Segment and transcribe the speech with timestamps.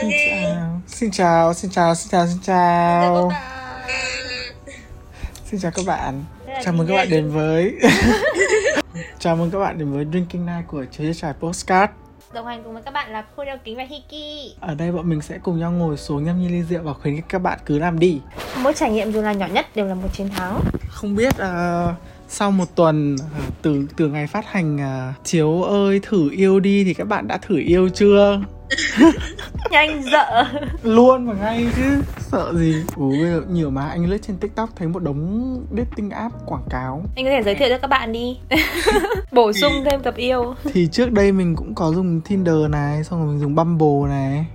[0.00, 3.32] Xin chào, xin chào, xin chào, xin chào, xin chào.
[5.44, 6.24] Xin chào các bạn.
[6.64, 7.74] Chào mừng các bạn đến với
[9.18, 11.92] Chào mừng các bạn đến với Drinking Night của Chế Trải Postcard.
[12.34, 15.08] Đồng hành cùng với các bạn là Khôi Đeo Kính và Hiki Ở đây bọn
[15.08, 17.58] mình sẽ cùng nhau ngồi xuống nhâm nhi ly rượu và khuyến khích các bạn
[17.66, 18.20] cứ làm đi.
[18.62, 21.94] Mỗi trải nghiệm dù là nhỏ nhất đều là một chiến thắng Không biết uh,
[22.28, 26.84] sau một tuần uh, từ từ ngày phát hành uh, Chiếu ơi thử yêu đi
[26.84, 28.40] thì các bạn đã thử yêu chưa?
[29.70, 30.44] Nhanh dợ
[30.82, 32.02] Luôn mà ngay chứ.
[32.18, 32.84] Sợ gì.
[32.96, 33.88] Ủa bây giờ nhiều mà.
[33.88, 37.02] Anh lướt trên tiktok thấy một đống dating app quảng cáo.
[37.16, 38.38] Anh có thể giới thiệu cho các bạn đi.
[39.32, 40.54] Bổ sung thêm tập yêu.
[40.64, 44.46] Thì trước đây mình cũng có dùng Tinder này Xong rồi mình dùng Bumble này.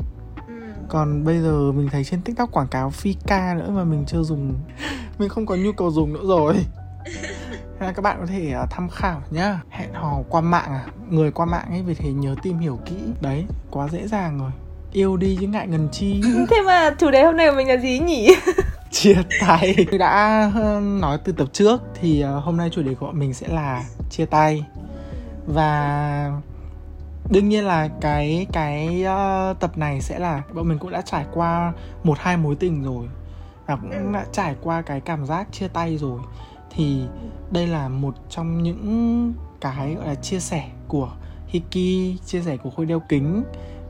[0.47, 0.53] Ừ.
[0.89, 4.53] Còn bây giờ mình thấy trên tiktok quảng cáo Fika nữa mà mình chưa dùng.
[5.19, 6.55] Mình không có nhu cầu dùng nữa rồi
[7.81, 9.59] Nên các bạn có thể uh, tham khảo nhá.
[9.70, 10.85] Hẹn hò qua mạng à?
[11.09, 12.95] Người qua mạng ấy vì thế nhớ tìm hiểu kỹ.
[13.22, 14.52] Đấy quá dễ dàng rồi.
[14.91, 16.22] Yêu đi chứ ngại ngần chi.
[16.49, 18.36] Thế mà chủ đề hôm nay của mình là gì nhỉ?
[18.91, 19.75] chia tay.
[20.00, 23.33] Đã ờ, nói từ tập trước thì ờ, hôm nay chủ đề của bọn mình
[23.33, 24.66] sẽ là chia tay.
[25.48, 26.31] Và
[27.30, 31.25] đương nhiên là cái cái ờ, tập này sẽ là bọn mình cũng đã trải
[31.33, 33.08] qua một hai mối tình rồi.
[33.66, 36.20] Và cũng đã trải qua cái cảm giác chia tay rồi
[36.75, 37.02] thì
[37.52, 41.11] đây là một trong những cái, gọi là, chia sẻ của
[41.47, 43.44] Hiki, chia sẻ của khôi đeo kính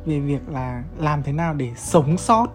[0.05, 2.47] về việc là làm thế nào để sống sót.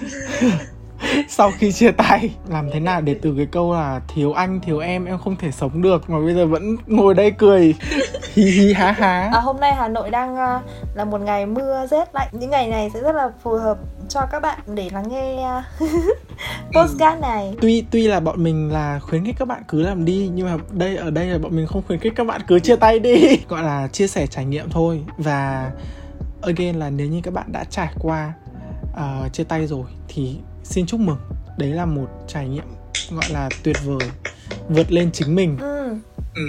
[1.28, 4.78] sau khi chia tay làm thế nào để từ cái câu là thiếu anh thiếu
[4.78, 7.74] em em không thể sống được mà bây giờ vẫn ngồi đây cười
[8.34, 9.30] hí hí há há.
[9.32, 10.60] À, hôm nay Hà Nội đang ờ,
[10.94, 12.28] là một ngày mưa rét lạnh.
[12.32, 15.62] Những ngày này sẽ rất là phù hợp cho các bạn để lắng nghe ờ,
[16.72, 17.54] postcard này.
[17.60, 20.56] Tuy tuy là bọn mình là khuyến khích các bạn cứ làm đi nhưng mà
[20.70, 23.38] đây ở đây là bọn mình không khuyến khích các bạn cứ chia tay đi.
[23.48, 25.04] Gọi là chia sẻ trải nghiệm thôi.
[25.18, 25.70] Và
[26.42, 28.32] again là nếu như các bạn đã trải qua
[28.94, 30.36] ờ, chia tay rồi thì
[30.72, 31.18] xin chúc mừng.
[31.58, 32.64] Đấy là một trải nghiệm
[33.10, 34.10] gọi là tuyệt vời
[34.68, 35.58] vượt lên chính mình.
[35.60, 35.96] Ừ.
[36.34, 36.42] ừ.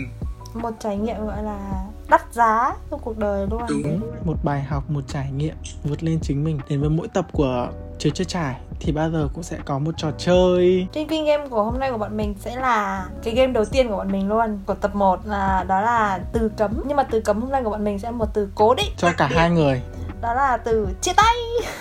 [0.53, 3.61] Một trải nghiệm gọi là đắt giá trong cuộc đời luôn.
[3.69, 4.01] Đúng.
[4.25, 6.59] Một bài học một trải nghiệm vượt lên chính mình.
[6.69, 7.67] Đến với mỗi tập của
[7.99, 10.87] chơi chơi trải thì bao giờ cũng sẽ có một trò chơi.
[10.93, 13.97] Drinking game của hôm nay của bọn mình sẽ là cái game đầu tiên của
[13.97, 16.83] bọn mình luôn Của tập 1 là đó là từ cấm.
[16.87, 18.91] Nhưng mà từ cấm hôm nay của bọn mình sẽ là một từ cố định.
[18.97, 19.81] Cho cả hai người
[20.23, 21.35] Đó là từ chia tay.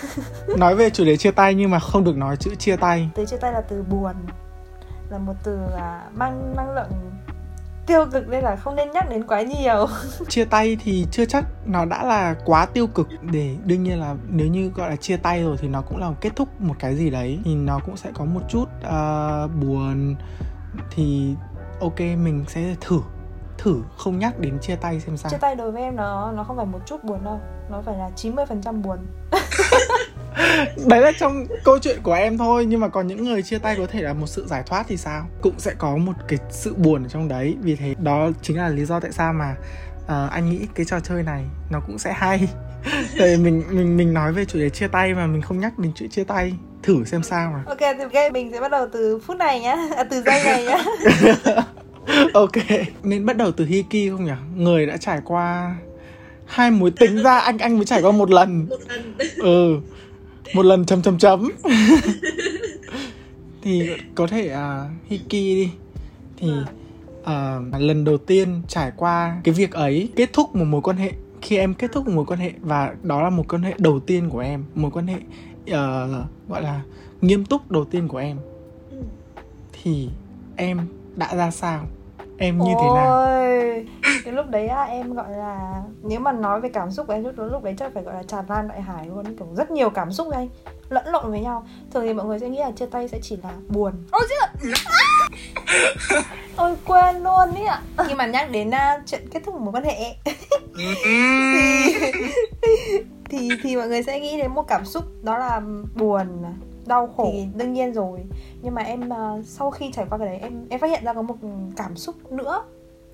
[0.59, 3.11] Nói về chủ đề chia tay nhưng mà không được nói chữ chia tay.
[3.15, 4.13] Từ chia tay là từ buồn
[5.11, 6.91] Là một từ à, mang năng lượng
[7.87, 9.87] tiêu cực nên là không nên nhắc đến quá nhiều.
[10.29, 14.15] Chia tay thì chưa chắc nó đã là quá tiêu cực để đương nhiên là
[14.29, 16.75] nếu như gọi là chia tay rồi thì nó cũng là một kết thúc một
[16.79, 20.15] cái gì đấy thì nó cũng sẽ có một chút ờ, buồn.
[20.91, 21.35] Thì
[21.81, 23.01] ok mình sẽ thử
[23.63, 25.31] thử không nhắc đến chia tay xem sao.
[25.31, 27.41] Chia tay đối với em nó nó không phải một chút buồn đâu
[27.71, 28.99] Nó phải là 90% buồn.
[30.87, 33.77] Đấy là trong câu chuyện của em thôi nhưng mà còn những người chia tay
[33.77, 35.27] có thể là một sự giải thoát thì sao?
[35.41, 38.69] Cũng sẽ có một cái sự buồn ở trong đấy vì thế đó chính là
[38.69, 39.57] lý do tại sao mà
[40.07, 42.49] ờ, anh nghĩ cái trò chơi này nó cũng sẽ hay.
[43.19, 45.93] Tại mình mình mình nói về chủ đề chia tay mà mình không nhắc đến
[45.95, 46.55] chữ chia tay.
[46.83, 47.63] Thử xem sao mà.
[47.67, 50.65] Ok thì game mình sẽ bắt đầu từ phút này nhá à, Từ giây này
[50.65, 50.85] nhá
[52.35, 52.53] ok.
[53.03, 54.33] Nên bắt đầu từ Hiki không nhỉ?
[54.57, 55.77] Người đã trải qua
[56.45, 58.67] hai mối tính ra anh anh mới trải qua một lần.
[58.69, 59.15] Một lần.
[59.37, 59.81] Ừ.
[60.55, 61.51] Một lần chấm chấm chấm.
[63.63, 65.71] Thì có thể uh, Hiki đi.
[66.37, 66.51] Thì
[67.21, 71.13] uh, lần đầu tiên trải qua cái việc ấy kết thúc một mối quan hệ
[71.43, 74.01] khi em kết thúc một mối quan hệ và đó là một quan hệ đầu
[74.01, 76.83] tiên của em mối quan hệ uh, gọi là
[77.21, 78.37] nghiêm túc đầu tiên của em.
[78.91, 78.97] Ừ.
[79.73, 80.09] thì
[80.57, 80.79] em
[81.17, 81.81] đã ra sao?
[82.39, 83.13] Em như thế nào?
[83.13, 83.87] Ôi,
[84.25, 87.25] cái lúc đấy á, em gọi là nếu mà nói về cảm xúc của em
[87.25, 89.71] lúc đó lúc đấy chắc phải gọi là tràn lan đại hải luôn kiểu rất
[89.71, 90.49] nhiều cảm xúc anh
[90.89, 91.67] lẫn lộn với nhau.
[91.91, 93.93] Thường thì mọi người sẽ nghĩ là chia tay sẽ chỉ là buồn.
[94.11, 94.71] Ôi chứ
[96.57, 97.83] ôi quên luôn ý ạ.
[98.07, 100.15] Khi mà nhắc đến uh, chuyện kết thúc một mối quan hệ
[100.77, 101.95] thì,
[103.31, 105.61] thì thì mọi người sẽ nghĩ đến một cảm xúc đó là
[105.95, 106.27] buồn
[106.87, 107.31] đau khổ.
[107.33, 108.21] Thì đương nhiên rồi.
[108.63, 111.15] Nhưng mà em uh, sau khi trải qua cái đấy em em phát hiện ra
[111.15, 111.37] có một
[111.77, 112.65] cảm xúc nữa.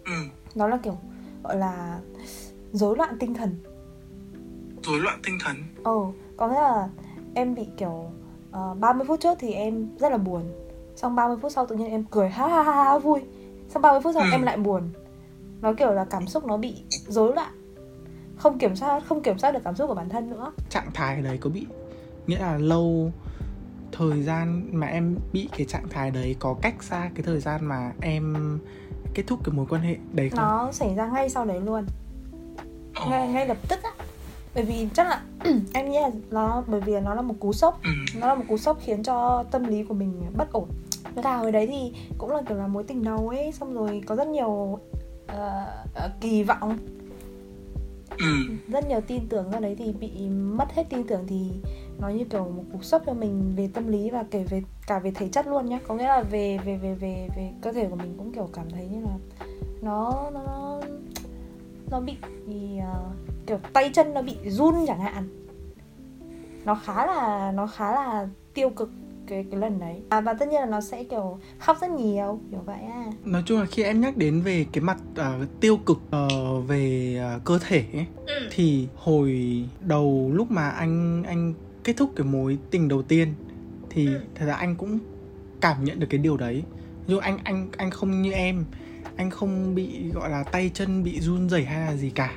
[0.04, 0.12] Ừ.
[0.54, 0.96] nó là kiểu
[1.44, 1.98] gọi là
[2.72, 3.54] rối loạn tinh thần.
[4.82, 5.56] Rối loạn tinh thần?
[5.82, 6.88] Ồ có nghĩa là
[7.34, 8.04] em bị kiểu
[8.50, 10.42] uh, 30 phút trước thì em rất là buồn.
[10.96, 13.20] Xong 30 phút sau tự nhiên em cười ha ha ha, ha vui.
[13.68, 14.28] Xong 30 phút sau Ừ.
[14.32, 14.82] em lại buồn.
[15.60, 16.74] Nó kiểu là cảm xúc nó bị
[17.08, 17.52] rối loạn.
[18.36, 20.52] Không kiểm soát không kiểm soát được cảm xúc của bản thân nữa.
[20.70, 21.66] Trạng thái đấy có bị
[22.26, 23.12] nghĩa là lâu
[23.98, 27.64] thời gian mà em bị cái trạng thái đấy có cách xa cái thời gian
[27.64, 28.58] mà em
[29.14, 30.40] kết thúc cái mối quan hệ đấy không?
[30.40, 31.86] Nó xảy ra ngay sau đấy luôn.
[33.10, 33.90] Ngay ngay lập tức á.
[34.54, 35.22] Bởi vì chắc là
[35.74, 37.80] em nghĩ là nó bởi vì nó là một cú sốc.
[37.84, 37.90] Ừ.
[38.20, 40.68] nó là một cú sốc khiến cho tâm lý của mình bất ổn.
[41.14, 44.02] Với cả hồi đấy thì cũng là kiểu là mối tình đầu ấy xong rồi
[44.06, 44.78] có rất nhiều
[45.26, 46.78] uh, kỳ vọng.
[48.18, 48.26] Ừ.
[48.68, 51.50] rất nhiều tin tưởng ra đấy thì bị mất hết tin tưởng thì
[51.98, 54.98] nó như kiểu một cú sốc cho mình về tâm lý và kể về cả
[54.98, 55.80] về thể chất luôn nhá.
[55.88, 58.70] Có nghĩa là về về về về về cơ thể của mình cũng kiểu cảm
[58.70, 59.16] thấy như là
[59.82, 60.80] nó nó
[61.90, 62.16] nó bị
[62.46, 65.28] thì, uh, kiểu tay chân nó bị run chẳng hạn.
[66.64, 68.90] Nó khá là nó khá là tiêu cực
[69.26, 70.02] cái cái lần đấy.
[70.08, 73.42] À, và tất nhiên là nó sẽ kiểu khóc rất nhiều kiểu vậy à nói
[73.46, 77.44] chung là khi em nhắc đến về cái mặt uh, tiêu cực uh, về uh,
[77.44, 78.48] cơ thể ấy, ừ.
[78.50, 81.54] thì hồi đầu lúc mà anh anh
[81.84, 83.34] kết thúc cái mối tình đầu tiên
[83.90, 84.20] thì ừ.
[84.34, 84.98] thật ra anh cũng
[85.60, 86.62] cảm nhận được cái điều đấy
[87.06, 88.64] dù anh anh anh không như em
[89.16, 92.32] anh không bị gọi là tay chân bị run rẩy hay là gì cả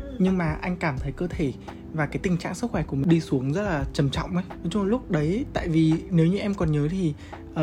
[0.00, 0.16] ừ.
[0.18, 1.52] nhưng mà anh cảm thấy cơ thể
[1.92, 4.44] và cái tình trạng sức khỏe của mình đi xuống rất là trầm trọng ấy
[4.48, 7.14] nói chung là lúc đấy tại vì nếu như em còn nhớ thì
[7.50, 7.56] uh,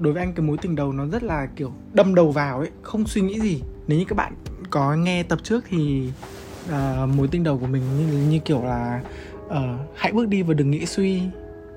[0.00, 2.70] đối với anh cái mối tình đầu nó rất là kiểu đâm đầu vào ấy
[2.82, 4.34] không suy nghĩ gì nếu như các bạn
[4.70, 6.08] có nghe tập trước thì
[6.68, 9.02] uh, mối tình đầu của mình như, như kiểu là
[9.50, 11.22] uh, hãy bước đi và đừng nghĩ suy.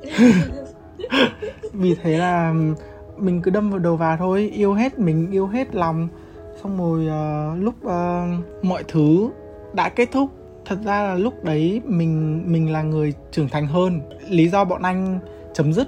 [1.73, 2.53] Vì thế là
[3.17, 6.07] mình cứ đâm vào đầu vào thôi yêu hết mình yêu hết lòng.
[6.63, 9.29] Xong rồi uh, lúc uh, mọi thứ
[9.73, 10.29] đã kết thúc
[10.65, 14.01] thật ra là lúc đấy mình mình là người trưởng thành hơn.
[14.29, 15.19] Lý do bọn anh
[15.53, 15.87] chấm dứt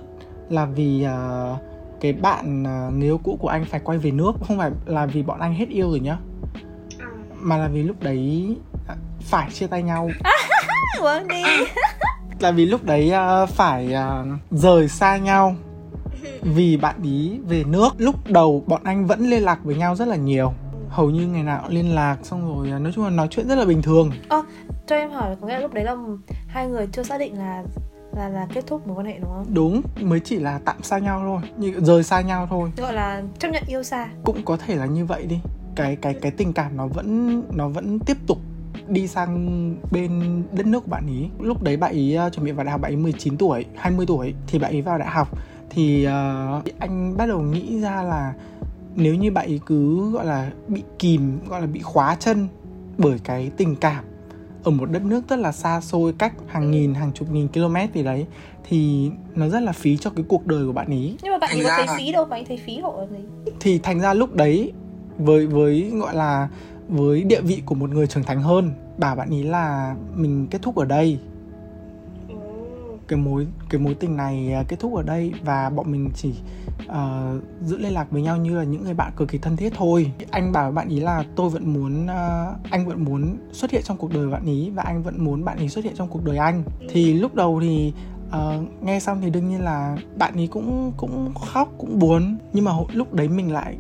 [0.50, 1.60] là vì uh,
[2.02, 4.32] cái bạn uh, người yêu cũ của anh phải quay về nước.
[4.48, 6.18] Không phải là vì bọn anh hết yêu rồi nhá
[7.46, 8.56] mà là vì lúc đấy
[9.22, 10.10] phải chia tay nhau
[11.02, 11.44] Vâng đi
[12.40, 13.12] là vì lúc đấy
[13.44, 15.56] uh, phải uh, rời xa nhau
[16.42, 20.08] vì bạn ý về nước lúc đầu bọn anh vẫn liên lạc với nhau rất
[20.08, 20.54] là nhiều
[20.90, 23.56] hầu như ngày nào cũng liên lạc xong rồi nói chung là nói chuyện rất
[23.56, 24.44] là bình thường ơ à,
[24.88, 25.96] cho em hỏi có nghĩa là lúc đấy là
[26.48, 27.64] hai người chưa xác định là
[28.18, 29.46] là là kết thúc mối quan hệ đúng không?
[29.54, 32.72] Đúng, mới chỉ là tạm xa nhau thôi, như rời xa nhau thôi.
[32.78, 34.08] Gọi là chấp nhận yêu xa.
[34.24, 35.40] Cũng có thể là như vậy đi.
[35.76, 38.38] Cái cái cái tình cảm nó vẫn nó vẫn tiếp tục
[38.88, 41.30] đi sang bên đất nước của bạn ý.
[41.40, 44.06] Lúc đấy bạn ý uh, chuẩn bị vào đại học bạn ý 19 tuổi 20
[44.06, 45.38] tuổi thì bạn ý vào đại học.
[45.70, 48.34] Thì uh, anh bắt đầu nghĩ ra là
[48.96, 52.48] nếu như bạn ý cứ gọi là bị kìm gọi là bị khóa chân
[52.98, 54.04] bởi cái tình cảm
[54.64, 57.76] ở một đất nước rất là xa xôi cách hàng nghìn hàng chục nghìn km
[57.94, 58.26] gì đấy
[58.64, 61.16] thì nó rất là phí cho cái cuộc đời của bạn ý.
[61.24, 62.26] Nhưng mà bạn ấy có thấy phí đâu?
[62.26, 63.52] Bạn ấy thấy phí hộ gì?
[63.60, 64.72] Thì thành ra lúc đấy
[65.18, 66.48] với với gọi là
[66.90, 68.72] với địa vị của một người trưởng thành hơn.
[68.98, 71.20] Bảo bạn ý là mình kết thúc ở đây.
[73.08, 76.34] Cái mối cái mối tình này à, kết thúc ở đây và bọn mình chỉ
[76.86, 79.74] uh, giữ liên lạc với nhau như là những người bạn cực kỳ thân thiết
[79.76, 80.12] thôi.
[80.32, 83.98] Anh bảo bạn ý là tôi vẫn muốn uh, anh vẫn muốn xuất hiện trong
[83.98, 86.38] cuộc đời bạn ý và anh vẫn muốn bạn ý xuất hiện trong cuộc đời
[86.38, 86.64] anh.
[86.90, 87.94] Thì lúc đầu thì
[88.28, 92.38] uh, nghe xong thì đương nhiên là bạn ý cũng cũng khóc cũng buồn.
[92.54, 93.78] Nhưng mà lúc đấy mình lại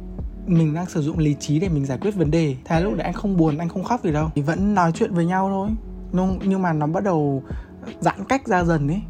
[0.48, 2.56] mình đang sử dụng lý trí để mình giải quyết vấn đề.
[2.66, 4.30] Thế lúc đấy anh không buồn anh không khóc gì đâu.
[4.36, 5.70] Thì vẫn nói chuyện với nhau thôi.
[6.46, 7.44] Nhưng mà nó bắt đầu
[8.00, 9.02] giãn cách ra dần ấy.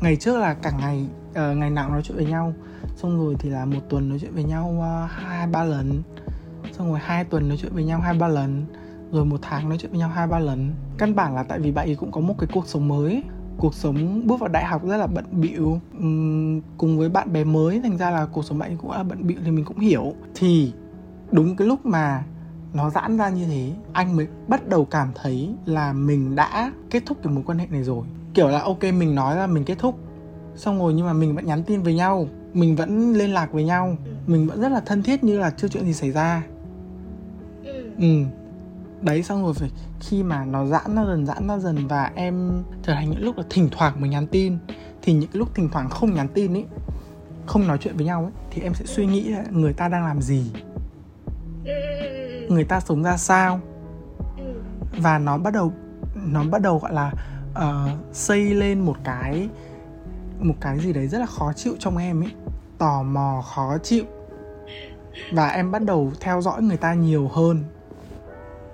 [0.00, 2.54] Ngày trước là cả ngày uh, ngày nào nói chuyện với nhau.
[2.96, 6.02] Xong rồi thì là một tuần nói chuyện với nhau uh, hai ba lần.
[6.72, 8.66] Xong rồi hai tuần nói chuyện với nhau hai ba lần.
[9.12, 10.74] Rồi một tháng nói chuyện với nhau hai ba lần.
[10.98, 13.22] Căn bản là tại vì bạn ấy cũng có một cái cuộc sống mới
[13.58, 15.80] cuộc sống bước vào đại học rất là bận bịu.
[15.98, 19.26] Uhm, cùng với bạn bè mới thành ra là cuộc sống bạn cũng là bận
[19.26, 20.12] bịu thì mình cũng hiểu.
[20.34, 20.72] Thì
[21.32, 22.24] đúng cái lúc mà
[22.74, 27.02] nó giãn ra như thế anh mới bắt đầu cảm thấy là mình đã kết
[27.06, 28.06] thúc cái mối quan hệ này rồi.
[28.34, 29.98] Kiểu là ok mình nói là mình kết thúc
[30.56, 33.64] xong rồi nhưng mà mình vẫn nhắn tin với nhau mình vẫn liên lạc với
[33.64, 36.42] nhau mình vẫn rất là thân thiết như là chưa chuyện gì xảy ra.
[37.64, 38.24] Ừ, ừ
[39.04, 39.70] đấy xong rồi phải
[40.00, 43.38] khi mà nó giãn ra dần giãn ra dần và em trở thành những lúc
[43.38, 44.58] là thỉnh thoảng mới nhắn tin
[45.02, 46.64] thì những lúc thỉnh thoảng không nhắn tin ấy
[47.46, 50.04] không nói chuyện với nhau ấy thì em sẽ suy nghĩ là người ta đang
[50.04, 50.52] làm gì?
[52.48, 53.60] Người ta sống ra sao?
[54.98, 55.72] Và nó bắt đầu
[56.14, 57.12] nó bắt đầu gọi là
[57.52, 59.48] uh, xây lên một cái
[60.40, 62.30] một cái gì đấy rất là khó chịu trong em ấy
[62.78, 64.04] tò mò khó chịu.
[65.32, 67.64] Và em bắt đầu theo dõi người ta nhiều hơn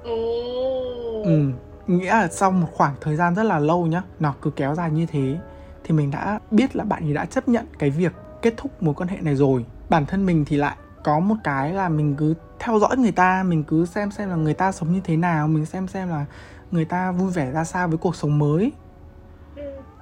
[0.02, 1.52] ừ
[1.86, 4.90] nghĩa là sau một khoảng thời gian rất là lâu nhá nó cứ kéo dài
[4.90, 5.38] như thế
[5.84, 8.94] thì mình đã biết là bạn ấy đã chấp nhận cái việc kết thúc mối
[8.94, 9.64] quan hệ này rồi.
[9.88, 13.42] Bản thân mình thì lại có một cái là mình cứ theo dõi người ta
[13.42, 16.26] mình cứ xem xem là người ta sống như thế nào mình xem xem là
[16.70, 18.72] người ta vui vẻ ra sao với cuộc sống mới.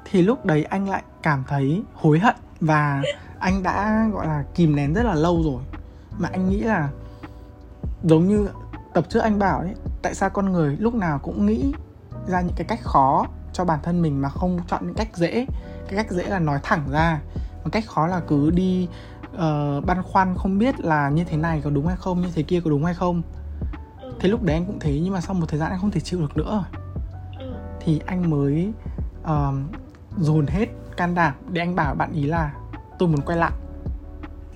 [0.04, 3.02] Thì lúc đấy anh lại cảm thấy hối hận và
[3.38, 5.62] anh đã gọi là kìm nén rất là lâu rồi.
[6.18, 6.88] Mà anh nghĩ là
[8.04, 8.48] giống như
[8.94, 11.72] tập trước anh bảo đấy tại sao con người lúc nào cũng nghĩ
[12.26, 15.46] ra những cái cách khó cho bản thân mình mà không chọn những cách dễ?
[15.88, 17.20] Cái cách dễ là nói thẳng ra.
[17.64, 18.88] Một cách khó là cứ đi
[19.34, 22.42] uh, băn khoăn không biết là như thế này có đúng hay không như thế
[22.42, 23.22] kia có đúng hay không.
[24.20, 26.00] Thế lúc đấy anh cũng thế nhưng mà sau một thời gian anh không thể
[26.00, 26.64] chịu được nữa.
[27.80, 28.72] Thì anh mới
[29.22, 29.54] uh,
[30.18, 32.52] dồn hết can đảm để anh bảo bạn ý là
[32.98, 33.52] tôi muốn quay lại.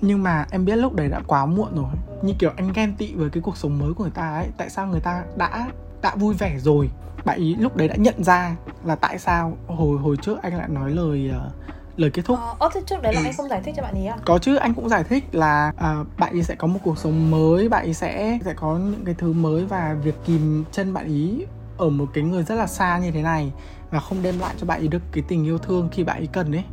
[0.01, 1.93] Nhưng mà em biết lúc đấy đã quá muộn rồi
[2.23, 4.47] như kiểu anh ghen tị với cái cuộc sống mới của người ta ấy.
[4.57, 5.67] Tại sao người ta đã
[6.01, 6.89] đã vui vẻ rồi?
[7.25, 10.69] Bạn ý lúc đấy đã nhận ra là tại sao hồi hồi trước anh lại
[10.69, 11.53] nói lời uh,
[11.99, 12.39] lời kết thúc.
[12.59, 14.17] Ờ thế trước đấy là anh không giải thích cho bạn ý à?
[14.25, 17.31] Có chứ anh cũng giải thích là uh, bạn ý sẽ có một cuộc sống
[17.31, 21.07] mới bạn ý sẽ sẽ có những cái thứ mới và việc kìm chân bạn
[21.07, 21.45] ý
[21.77, 23.51] ở một cái người rất là xa như thế này
[23.91, 26.27] và không đem lại cho bạn ý được cái tình yêu thương khi bạn ý
[26.27, 26.63] cần ấy.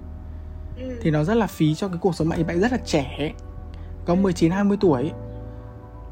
[0.77, 0.99] Ừ.
[1.03, 2.45] thì nó rất là phí cho cái cuộc sống bạn ý.
[2.45, 3.33] Bạn ý rất là trẻ
[4.05, 5.13] có 19 20 tuổi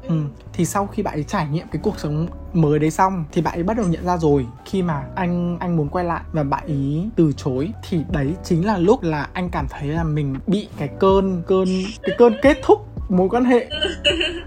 [0.09, 0.15] Ừ.
[0.53, 3.53] thì sau khi bạn ấy trải nghiệm cái cuộc sống mới đấy xong thì bạn
[3.53, 4.45] ấy bắt đầu nhận ra rồi.
[4.65, 8.65] Khi mà anh anh muốn quay lại và bạn ấy từ chối thì đấy chính
[8.65, 11.65] là lúc là anh cảm thấy là mình bị cái cơn cơn
[12.03, 13.69] cái cơn kết thúc mối quan hệ.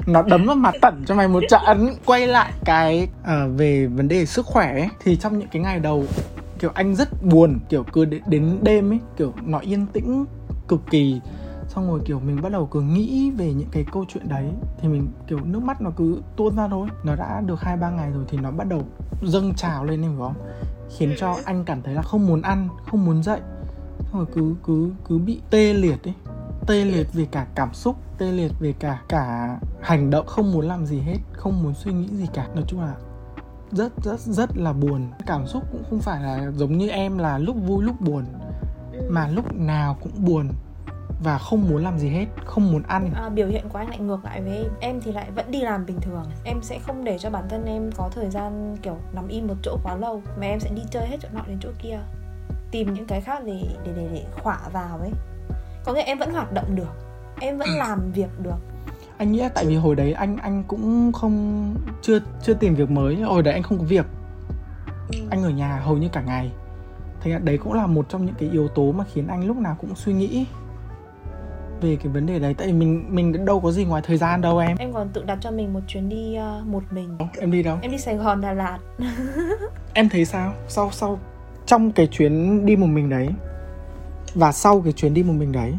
[0.07, 1.95] Nó đấm vào mặt tẩn cho mày một trận.
[2.05, 5.79] Quay lại cái uh, về vấn đề sức khỏe ấy, thì trong những cái ngày
[5.81, 6.05] đầu
[6.59, 10.25] kiểu anh rất buồn kiểu cứ đến, đến đêm ấy kiểu nó yên tĩnh
[10.69, 11.21] cực kỳ
[11.75, 14.49] xong rồi, kiểu, mình bắt đầu cứ nghĩ về những cái câu chuyện đấy.
[14.79, 16.89] Thì mình, kiểu, nước mắt nó cứ tuôn ra thôi.
[17.05, 18.83] Nó đã được hai, ba ngày rồi thì nó bắt đầu
[19.23, 20.35] dâng trào lên em không?
[20.97, 23.41] Khiến cho anh cảm thấy là không muốn ăn, không muốn dậy.
[23.99, 26.15] Xong rồi cứ cứ cứ bị tê liệt ấy.
[26.67, 30.69] Tê liệt về cả cảm xúc, tê liệt về cả cả hành động, không muốn
[30.69, 32.49] làm gì hết, không muốn suy nghĩ gì cả.
[32.55, 32.95] Nói chung là
[33.73, 35.09] rất rất rất là buồn.
[35.27, 38.25] Cảm xúc cũng không phải là giống như em là lúc vui, lúc buồn,
[39.09, 40.49] mà lúc nào cũng buồn
[41.23, 43.11] và không muốn làm gì hết không muốn ăn.
[43.15, 44.67] À, biểu hiện của anh lại ngược lại với em.
[44.81, 46.25] Em thì lại vẫn đi làm bình thường.
[46.45, 49.55] Em sẽ không để cho bản thân em có thời gian kiểu nằm im một
[49.63, 51.99] chỗ quá lâu mà em sẽ đi chơi hết chỗ nọ đến chỗ kia.
[52.71, 55.11] Tìm những cái khác để để để, để khỏa vào ấy.
[55.85, 56.93] Có nghĩa em vẫn hoạt động được.
[57.41, 57.79] Em vẫn ừ.
[57.79, 58.59] làm việc được.
[59.19, 63.21] Anh nghĩ tại vì hồi đấy anh anh cũng không chưa chưa tìm việc mới
[63.21, 64.07] hồi đấy anh không có việc.
[65.13, 65.19] Ừ.
[65.31, 66.51] anh ở nhà hầu như cả ngày.
[67.21, 69.77] Thế đấy cũng là một trong những cái yếu tố mà khiến anh lúc nào
[69.81, 70.47] cũng suy nghĩ
[71.83, 72.55] về cái vấn đề đấy.
[72.59, 74.77] Tại vì mình mình đâu có gì ngoài thời gian đâu em.
[74.77, 77.19] Em còn tự đặt cho mình một chuyến đi uh, một mình.
[77.41, 77.79] Em đi đâu?
[77.83, 78.79] Em đi sài gòn đà lạt.
[79.95, 80.55] Em thấy sao?
[80.69, 81.19] Sau sau
[81.67, 83.29] trong cái chuyến đi một mình đấy
[84.35, 85.75] và sau cái chuyến đi một mình đấy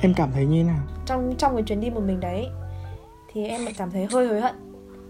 [0.00, 0.80] em cảm thấy như thế nào?
[1.06, 2.48] Trong trong cái chuyến đi một mình đấy
[3.32, 4.54] thì em lại cảm thấy hơi hối hận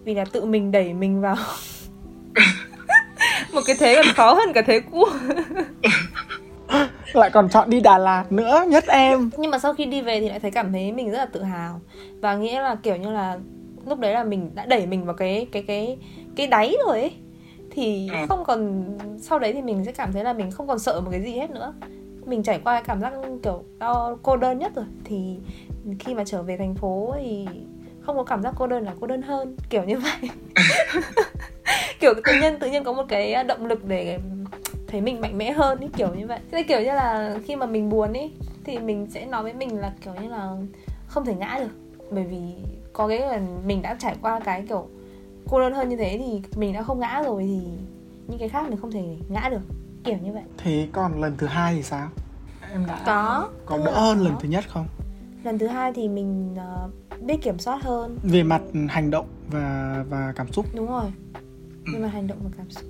[0.04, 1.36] vì là tự mình đẩy mình vào.
[3.52, 5.04] Một cái thế còn khó hơn cả thế cũ
[7.12, 9.30] lại còn chọn đi Đà Lạt nữa nhất em.
[9.36, 11.42] Nhưng mà sau khi đi về thì lại thấy cảm thấy mình rất là tự
[11.42, 11.80] hào.
[12.20, 13.38] Và nghĩa là kiểu như là
[13.86, 15.98] lúc đấy là mình đã đẩy mình vào cái cái cái
[16.36, 17.12] cái đáy rồi ấy.
[17.70, 18.26] Thì ừ.
[18.28, 18.84] không còn
[19.20, 21.32] sau đấy thì mình sẽ cảm thấy là mình không còn sợ một cái gì
[21.32, 21.74] hết nữa.
[22.24, 24.84] Mình trải qua cái cảm giác kiểu đau cô đơn nhất rồi.
[25.04, 25.36] Thì
[25.98, 27.46] khi mà trở về thành phố thì
[28.00, 30.30] không có cảm giác cô đơn là cô đơn hơn kiểu như vậy.
[32.00, 34.18] Kiểu tự nhiên tự nhiên có một cái động lực để
[34.88, 36.38] thấy mình mạnh mẽ hơn ý kiểu như vậy.
[36.50, 38.30] Thế kiểu như là khi mà mình buồn ý
[38.64, 40.56] thì mình sẽ nói với mình là kiểu như là
[41.06, 41.70] không thể ngã được.
[42.10, 42.54] Bởi vì
[42.92, 44.88] có cái là mình đã trải qua cái kiểu
[45.48, 47.60] cô đơn hơn như thế thì mình đã không ngã rồi thì
[48.28, 49.62] những cái khác mình không thể ngã được.
[50.04, 50.42] Kiểu như vậy.
[50.58, 52.08] Thế còn lần thứ hai thì sao?
[52.72, 53.48] Em đã có.
[53.66, 54.86] Có đỡ hơn lần thứ nhất không?
[55.44, 58.18] Lần thứ hai thì mình uh, biết kiểm soát hơn.
[58.22, 60.66] Về mặt hành động và và cảm xúc.
[60.74, 61.04] Đúng rồi.
[61.92, 62.02] Về ừ.
[62.02, 62.84] mặt hành động và cảm xúc.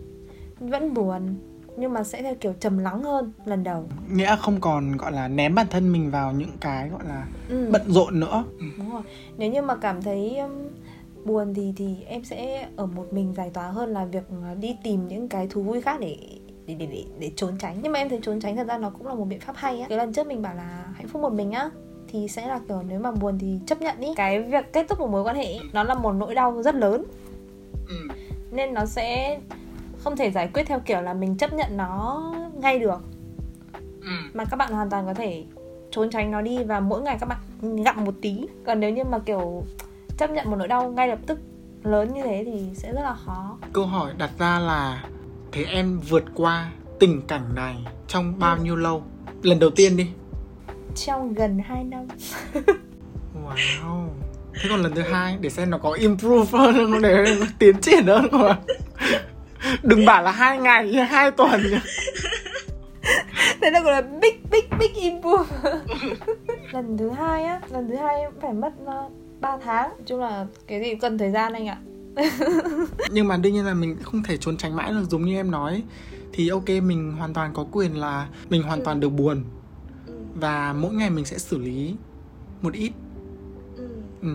[0.59, 1.37] Vẫn buồn
[1.77, 3.89] nhưng mà sẽ theo kiểu trầm lắng hơn lần đầu.
[4.13, 7.69] Nghĩa không còn gọi là ném bản thân mình vào những cái gọi là ừ.
[7.73, 8.45] bận rộn nữa.
[8.59, 8.67] Ừ.
[8.79, 9.03] đúng rồi.
[9.37, 10.69] Nếu như mà cảm thấy um,
[11.25, 14.77] buồn thì thì em sẽ ở một mình giải tỏa hơn là việc uh, đi
[14.85, 16.17] tìm những cái thú vui khác để
[16.67, 17.79] để để để, để trốn tránh.
[17.83, 19.81] Nhưng mà em thấy trốn tránh thật ra nó cũng là một biện pháp hay
[19.81, 19.87] á.
[19.89, 21.71] Cái lần trước mình bảo là hạnh phúc một mình á
[22.09, 25.01] thì sẽ là kiểu nếu mà buồn thì chấp nhận ý cái việc kết thúc
[25.01, 27.05] một mối quan hệ nó là một nỗi đau rất lớn.
[27.89, 27.97] Ừ.
[28.51, 29.39] nên nó sẽ
[30.07, 32.23] không thể giải quyết theo kiểu là mình chấp nhận nó
[32.55, 33.01] ngay được.
[34.01, 34.11] Ừ.
[34.35, 35.45] mà các bạn hoàn toàn có thể
[35.91, 37.39] trốn tránh nó đi và mỗi ngày các bạn
[37.85, 38.47] gặm một tí.
[38.67, 39.65] Còn nếu như mà kiểu
[40.19, 41.39] chấp nhận một nỗi đau ngay lập tức
[41.83, 43.59] lớn như thế thì sẽ rất là khó.
[43.73, 45.05] Câu hỏi đặt ra là
[45.53, 47.77] thế em vượt qua tình cảnh này
[48.09, 48.63] trong bao ừ.
[48.63, 49.03] nhiêu lâu?
[49.43, 50.11] Lần đầu tiên đi.
[50.95, 52.07] Trong gần 2 năm.
[53.45, 54.09] Wow.
[54.55, 57.03] Thế còn lần thứ hai để xem nó có improve hơn không?
[57.03, 58.59] Để nó tiến triển hơn không ạ
[59.83, 61.61] đừng bảo là hai ngày hai tuần
[63.61, 65.71] thế là gọi là big big big improve
[66.73, 70.47] lần thứ hai á lần thứ hai phải mất uh, 3 tháng nói chung là
[70.67, 71.79] cái gì cần thời gian anh ạ
[73.11, 75.51] nhưng mà đương nhiên là mình không thể trốn tránh mãi được giống như em
[75.51, 75.83] nói
[76.33, 79.45] thì ok mình hoàn toàn có quyền là mình hoàn toàn được buồn
[80.07, 80.13] ừ.
[80.35, 81.95] và mỗi ngày mình sẽ xử lý
[82.63, 82.93] một ít
[83.77, 83.89] Ừ.
[84.23, 84.29] ừ.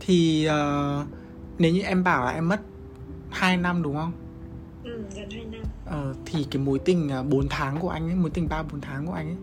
[0.00, 1.04] thì ờ,
[1.58, 2.60] nếu như em bảo là em mất
[3.30, 4.12] 2 năm đúng không
[4.88, 8.14] Ừ, gần 2 năm ờ, thì cái mối tình uh, 4 tháng của anh ấy
[8.14, 9.36] mối tình ba bốn tháng của anh ấy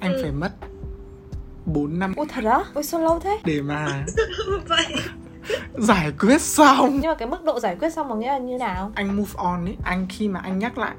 [0.00, 0.18] anh Ừ.
[0.22, 0.50] phải mất
[1.66, 2.60] 4 năm Ôi thật á?
[2.74, 3.38] Ôi sao lâu thế?
[3.44, 4.04] để mà
[4.68, 4.86] vậy
[5.78, 8.58] giải quyết xong Nhưng mà cái mức độ giải quyết xong có nghĩa là như
[8.58, 8.92] nào?
[8.94, 10.94] anh move on ấy anh khi mà anh nhắc lại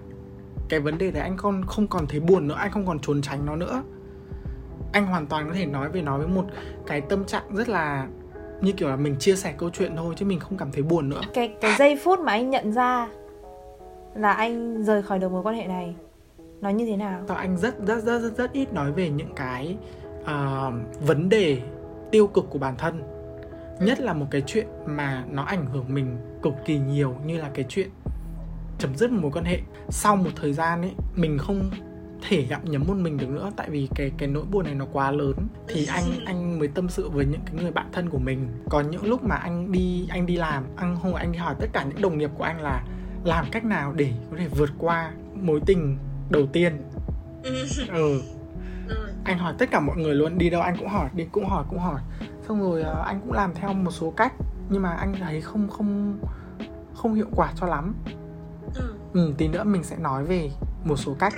[0.70, 3.22] cái vấn đề đấy anh con không còn thấy buồn nữa anh không còn trốn
[3.22, 3.84] tránh nó nữa
[4.94, 6.46] anh hoàn toàn có thể nói về nó với một
[6.88, 8.08] cái tâm trạng rất là
[8.62, 11.10] như kiểu là mình chia sẻ câu chuyện thôi chứ mình không cảm thấy buồn
[11.10, 13.08] nữa Cái cái giây phút mà anh nhận ra
[14.16, 15.96] là anh rời khỏi được mối quan hệ này.
[16.62, 17.24] Nó như thế nào?
[17.28, 19.78] Tao anh rất rất rất rất, rất ít nói về những cái
[20.22, 21.62] uh, vấn đề
[22.12, 23.04] tiêu cực của bản thân.
[23.80, 27.50] Nhất là một cái chuyện mà nó ảnh hưởng mình cực kỳ nhiều như là
[27.54, 27.90] cái chuyện
[28.80, 29.60] chấm dứt một mối quan hệ.
[29.90, 31.70] Sau một thời gian ấy mình không
[32.30, 34.86] thể gặm nhấm một mình được nữa tại vì cái cái nỗi buồn này nó
[34.94, 35.36] quá lớn.
[35.68, 38.48] Thì anh anh mới tâm sự với những cái người bạn thân của mình.
[38.70, 41.68] Còn những lúc mà anh đi anh đi làm anh không anh đi hỏi tất
[41.74, 42.84] cả những đồng nghiệp của anh là
[43.24, 45.12] làm cách nào để có thể vượt qua
[45.42, 45.98] mối tình
[46.30, 46.82] đầu tiên
[47.44, 47.66] ừ.
[47.94, 48.20] ừ
[49.24, 51.64] anh hỏi tất cả mọi người luôn đi đâu anh cũng hỏi đi cũng hỏi
[51.70, 52.02] cũng hỏi
[52.48, 54.34] xong rồi ờ, anh cũng làm theo một số cách
[54.70, 56.18] nhưng mà anh thấy không không
[56.96, 57.94] không hiệu quả cho lắm
[58.76, 58.94] Ừ.
[59.14, 60.52] ừ, tí nữa mình sẽ nói về
[60.84, 61.34] một số cách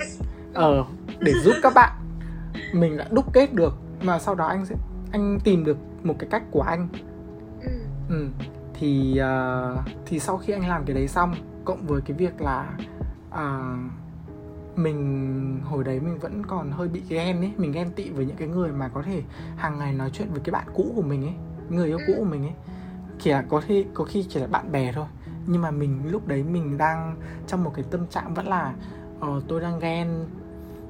[0.54, 0.84] ờ
[1.20, 1.92] để giúp các bạn
[2.72, 4.74] mình đã đúc kết được mà sau đó anh sẽ
[5.12, 6.88] anh tìm được một cái cách của anh
[7.62, 7.70] Ừ.
[8.08, 8.26] ừ.
[8.74, 9.76] thì ờ,
[10.06, 11.34] thì sau khi anh làm cái đấy xong
[11.66, 12.78] cộng với cái việc là
[13.30, 13.76] à,
[14.76, 18.36] mình hồi đấy mình vẫn còn hơi bị ghen ấy mình ghen tị với những
[18.36, 19.22] cái người mà có thể
[19.56, 21.34] hàng ngày nói chuyện với cái bạn cũ của mình ấy
[21.70, 22.54] người yêu cũ của mình ấy.
[23.20, 25.06] Chỉ là có khi có khi chỉ là bạn bè thôi.
[25.46, 28.74] Nhưng mà mình lúc đấy mình đang trong một cái tâm trạng vẫn là
[29.20, 30.08] ờ, tôi đang ghen.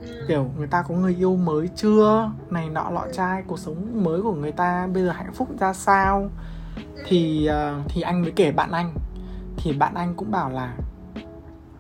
[0.01, 0.25] Ừ.
[0.29, 2.31] kiểu người ta có người yêu mới chưa?
[2.51, 5.73] Này nọ lọ trai cuộc sống mới của người ta bây giờ hạnh phúc ra
[5.73, 6.31] sao?
[7.07, 8.95] Thì ờ, thì anh mới kể bạn anh
[9.57, 10.77] thì bạn anh cũng bảo là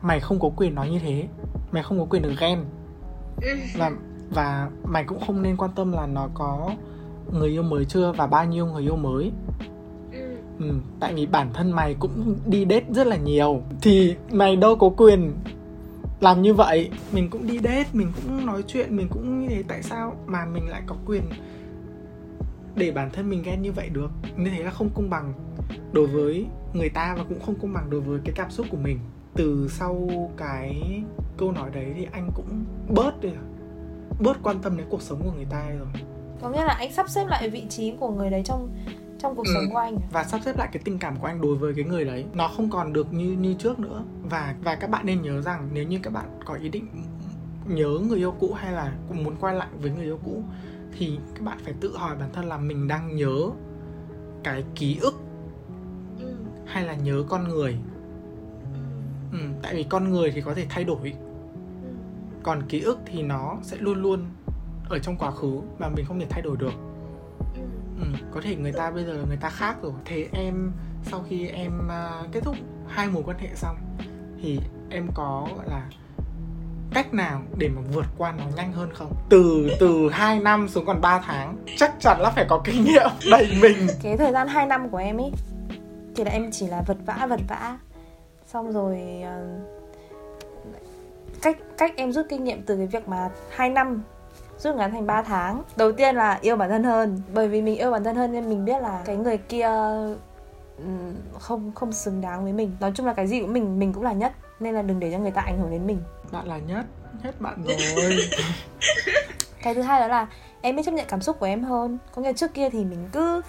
[0.02, 1.28] mày không có quyền nói như thế.
[1.72, 2.64] Mày không có quyền được ghen.
[3.78, 3.92] Và
[4.30, 6.70] và mày cũng không nên quan tâm là nó có
[7.32, 9.32] người yêu mới chưa và bao nhiêu người yêu mới.
[10.12, 10.36] Ừ.
[10.58, 13.62] ừ, tại vì bản thân mày cũng đi date rất là nhiều.
[13.82, 15.32] Thì mày đâu có quyền
[16.20, 16.90] làm như vậy.
[17.12, 19.62] Mình cũng đi date mình cũng nói chuyện mình cũng như thế.
[19.68, 21.22] Tại sao mà mình lại có quyền
[22.76, 25.32] để bản thân mình ghen như vậy được như thế là không công bằng
[25.92, 28.76] đối với người ta và cũng không công bằng đối với cái cảm xúc của
[28.76, 28.98] mình
[29.34, 30.82] từ sau cái
[31.36, 33.28] câu nói đấy thì anh cũng bớt đi
[34.20, 35.88] bớt quan tâm đến cuộc sống của người ta rồi
[36.42, 38.70] Có nghĩa là anh sắp xếp lại vị trí của người đấy trong
[39.18, 39.52] trong cuộc Ừ.
[39.54, 39.96] sống của anh.
[39.96, 40.06] à?
[40.12, 42.48] và sắp xếp lại cái tình cảm của anh đối với cái người đấy nó
[42.48, 45.84] không còn được như như trước nữa và và các bạn nên nhớ rằng nếu
[45.86, 46.86] như các bạn có ý định
[47.68, 50.42] nhớ người yêu cũ hay là cũng muốn quay lại với người yêu cũ
[50.98, 53.50] thì các bạn phải tự hỏi bản thân là mình đang nhớ
[54.44, 55.14] cái ký ức
[56.20, 56.34] Ừ.
[56.66, 57.76] hay là nhớ con người
[59.32, 61.12] ừ, tại vì con người thì có thể thay đổi
[61.82, 61.88] Ừ.
[62.42, 64.24] còn ký ức thì nó sẽ luôn luôn
[64.88, 66.72] ở trong quá khứ mà mình không thể thay đổi được
[67.54, 67.60] Ừ.
[68.00, 71.46] Ừ, có thể người ta bây giờ người ta khác rồi thế em sau khi
[71.48, 72.56] em à, kết thúc
[72.88, 73.76] hai mối quan hệ xong
[74.42, 75.88] thì em có gọi là
[76.94, 80.86] cách nào để mà vượt qua nó nhanh hơn không từ từ 2 năm xuống
[80.86, 84.48] còn 3 tháng chắc chắn là phải có kinh nghiệm đầy mình Cái thời gian
[84.48, 85.32] 2 năm của em ấy
[86.16, 87.78] thì là em chỉ là vật vã vật vã.
[88.46, 89.46] Xong rồi ờ,
[91.42, 94.02] cách cách em rút kinh nghiệm từ cái việc mà 2 năm
[94.58, 95.62] rút ngắn thành 3 tháng.
[95.76, 98.48] Đầu tiên là yêu bản thân hơn, bởi vì mình yêu bản thân hơn nên
[98.48, 99.68] mình biết là cái người kia
[101.38, 102.76] không không xứng đáng với mình.
[102.80, 105.12] Nói chung là cái gì cũng mình mình cũng là nhất nên là đừng để
[105.12, 106.00] cho người ta ảnh hưởng đến mình.
[106.32, 106.86] bạn là nhất
[107.22, 107.76] nhất bạn rồi.
[109.62, 110.26] Cái thứ hai đó là
[110.60, 111.98] em biết chấp nhận cảm xúc của em hơn.
[112.14, 113.42] Có nghĩa trước kia thì mình cứ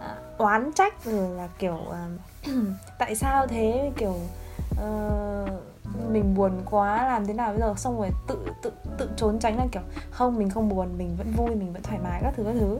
[0.00, 2.06] à, oán trách rồi là kiểu à,
[2.98, 3.90] tại sao thế?
[3.96, 4.16] Kiểu
[4.80, 5.46] ờ,
[6.10, 7.74] mình buồn quá làm thế nào bây giờ?
[7.76, 11.32] Xong rồi tự tự tự trốn tránh là kiểu không mình không buồn mình vẫn
[11.36, 12.78] vui mình vẫn thoải mái các thứ các thứ.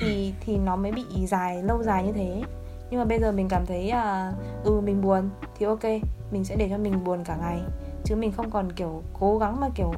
[0.00, 2.42] Thì thì nó mới bị dài lâu dài như thế
[2.90, 4.32] nhưng mà bây giờ mình cảm thấy à,
[4.64, 5.84] ừ mình buồn thì ok
[6.30, 7.60] mình sẽ để cho mình buồn cả ngày.
[8.04, 9.92] Chứ mình không còn kiểu cố gắng mà kiểu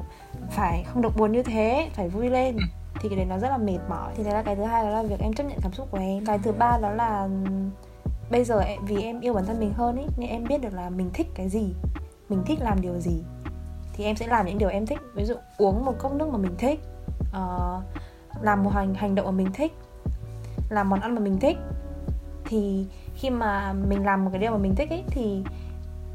[0.49, 2.57] phải không được buồn như thế phải vui lên.
[3.01, 4.13] Thì cái đấy nó rất là mệt mỏi.
[4.15, 5.97] Thì đấy là cái thứ hai đó là việc em chấp nhận cảm xúc của
[5.97, 6.25] em.
[6.25, 7.29] Cái thứ ba đó là
[8.31, 10.73] bây giờ em, vì em yêu bản thân mình hơn ấy nên em biết được
[10.73, 11.73] là mình thích cái gì
[12.29, 13.23] mình thích làm điều gì
[13.93, 14.99] thì em sẽ làm những điều em thích.
[15.15, 16.79] Ví dụ uống một cốc nước mà mình thích
[17.29, 17.83] uh,
[18.41, 19.73] làm một hành hành động mà mình thích
[20.69, 21.57] làm món ăn mà mình thích
[22.51, 22.85] thì
[23.15, 25.43] khi mà mình làm một cái điều mà mình thích ấy, thì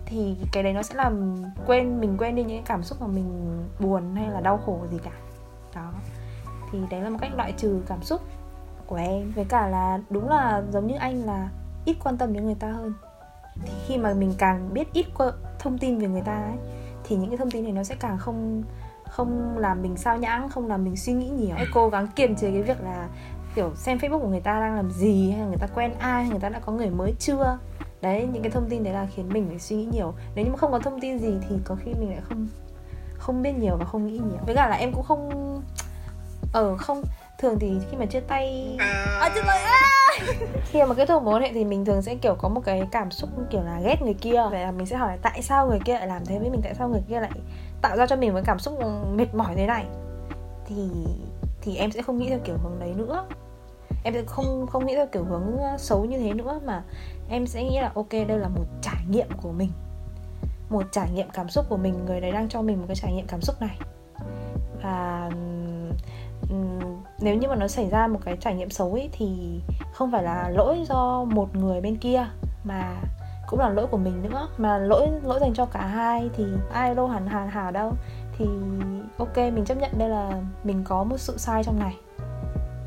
[0.06, 3.06] thì cái đấy nó sẽ làm quên, mình quên đi những cái cảm xúc mà
[3.06, 5.10] mình buồn hay là đau khổ gì cả.
[5.74, 5.92] Đó.
[6.72, 8.20] Thì đấy là một cách loại trừ cảm xúc
[8.86, 9.32] của em.
[9.32, 11.48] Với cả là đúng là giống như anh là
[11.84, 12.92] ít quan tâm đến người ta hơn.
[13.64, 15.06] Thì khi mà mình càng biết ít
[15.58, 16.56] thông tin về người ta ấy,
[17.04, 18.62] thì những cái thông tin này nó sẽ càng không
[19.08, 21.56] không làm mình sao nhãng, không làm mình suy nghĩ nhiều.
[21.56, 23.08] Hãy cố gắng kiềm chế cái việc là
[23.56, 26.22] kiểu xem facebook của người ta đang làm gì hay là người ta quen ai
[26.22, 27.58] hay người ta đã có người mới chưa?
[28.00, 30.14] Đấy những cái thông tin đấy là khiến mình phải suy nghĩ nhiều.
[30.34, 32.48] Nếu như mà không có thông tin gì thì có khi mình lại không
[33.18, 34.40] không biết nhiều và không nghĩ nhiều.
[34.46, 35.30] Với cả là em cũng không
[36.52, 37.02] ở không
[37.38, 38.76] thường thì khi mà chia tay
[39.20, 39.80] à, chia tay à!
[40.70, 42.82] khi mà kết thúc mối quan hệ thì mình thường sẽ kiểu có một cái
[42.92, 44.42] cảm xúc kiểu là ghét người kia.
[44.50, 46.60] Vậy là mình sẽ hỏi tại sao người kia lại làm thế với mình?
[46.64, 47.30] Tại sao người kia lại
[47.82, 48.78] tạo ra cho mình một cảm xúc
[49.12, 49.84] mệt mỏi thế này?
[50.66, 50.90] Thì
[51.60, 53.26] thì em sẽ không nghĩ theo kiểu hướng đấy nữa
[54.06, 56.82] em sẽ không không nghĩ theo kiểu hướng ờ, xấu như thế nữa, mà
[57.28, 59.70] em sẽ nghĩ là ok, đây là một trải nghiệm của mình.
[60.70, 63.12] Một trải nghiệm cảm xúc của mình, người đấy đang cho mình một cái trải
[63.12, 63.78] nghiệm cảm xúc này.
[64.82, 65.30] Và
[67.20, 69.60] nếu như mà nó xảy ra một cái trải nghiệm xấu ấy, thì
[69.92, 72.26] không phải là lỗi do một người bên kia,
[72.64, 72.96] mà
[73.46, 74.48] cũng là lỗi của mình nữa.
[74.58, 77.92] Mà lỗi lỗi dành cho cả hai thì ai đâu hẳn hàn hảo đâu.
[78.38, 78.46] Thì
[79.18, 81.96] ok, mình chấp nhận đây là mình có một sự sai trong này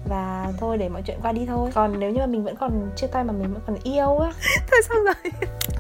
[0.09, 1.69] và thôi để mọi chuyện qua đi thôi.
[1.73, 4.31] Còn nếu như mà mình vẫn còn chia tay mà mình vẫn còn yêu á.
[4.71, 5.31] Thôi xong rồi.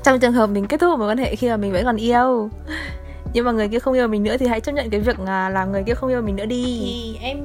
[0.03, 1.95] Trong trường hợp mình kết thúc một mối quan hệ khi mà mình vẫn còn
[1.95, 2.49] yêu.
[3.33, 5.49] Nhưng mà người kia không yêu mình nữa thì hãy chấp nhận cái việc à,
[5.49, 6.79] là người kia không yêu mình nữa đi.
[6.81, 7.37] Thì em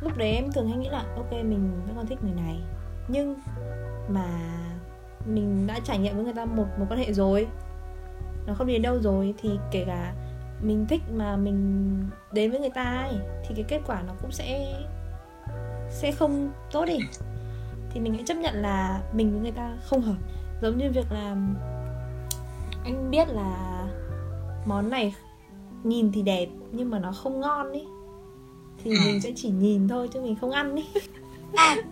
[0.00, 2.60] lúc đấy em thường hay nghĩ là ok mình vẫn còn thích người này.
[3.08, 3.36] Nhưng
[4.08, 4.26] mà
[5.26, 7.46] mình đã trải nghiệm với người ta một một quan hệ rồi.
[8.46, 9.34] Nó không đi đến đâu rồi.
[9.42, 10.12] Thì kể cả
[10.62, 11.96] mình thích mà mình
[12.32, 13.14] đến với người ta ấy
[13.46, 14.74] thì cái kết quả nó cũng sẽ
[15.94, 16.98] sẽ không tốt đi.
[17.90, 20.16] Thì mình hãy chấp nhận là mình với người ta không hợp.
[20.62, 21.36] Giống như việc là
[22.84, 23.84] anh biết là
[24.66, 25.14] món này
[25.84, 27.84] nhìn thì đẹp nhưng mà nó không ngon ý.
[28.84, 30.84] Thì mình sẽ chỉ nhìn thôi chứ mình không ăn ý.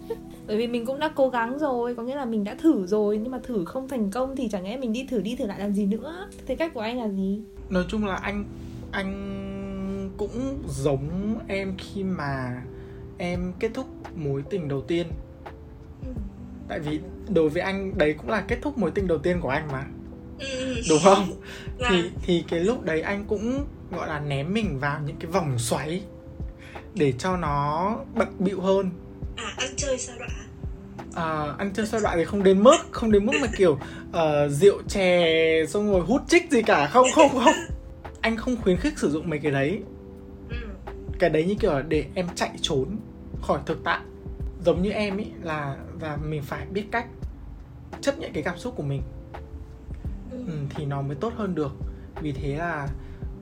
[0.47, 3.19] Bởi vì mình cũng đã cố gắng rồi có nghĩa là mình đã thử rồi
[3.19, 5.61] nhưng mà thử không thành công thì chẳng lẽ mình đi thử đi thử lại
[5.61, 6.29] làm gì nữa?
[6.47, 7.41] Thế cách của anh là gì?
[7.71, 8.45] Nói chung là anh
[8.91, 12.62] anh cũng giống em khi mà
[13.23, 15.07] em kết thúc mối tình đầu tiên.
[16.69, 19.49] Tại vì đối với anh đấy cũng là kết thúc mối tình đầu tiên của
[19.49, 19.85] anh mà.
[20.39, 20.75] Ừ.
[20.89, 21.27] đúng không?
[21.79, 21.89] Dạ.
[21.91, 25.59] thì thì cái lúc đấy anh cũng gọi là ném mình vào những cái vòng
[25.59, 26.03] xoáy
[26.95, 28.91] để cho nó bận bịu hơn.
[29.37, 30.31] À ăn chơi sao đoạn?
[31.15, 33.79] À, ăn chơi xoay đoạn thì không đến mức không đến mức mà kiểu
[34.13, 36.87] ờ, rượu chè xong rồi hút chích gì cả.
[36.87, 37.55] Không không không.
[38.21, 39.81] Anh không khuyến khích sử dụng mấy cái đấy.
[40.51, 40.57] Ừ.
[41.19, 42.97] cái đấy như kiểu là để em chạy trốn
[43.43, 44.01] khỏi thực tại.
[44.65, 47.07] Giống như em ý là và mình phải biết cách
[48.01, 49.03] chấp nhận cái cảm xúc của mình.
[50.31, 50.39] Ừ.
[50.47, 51.73] ừ, thì nó mới tốt hơn được.
[52.21, 52.89] Vì thế là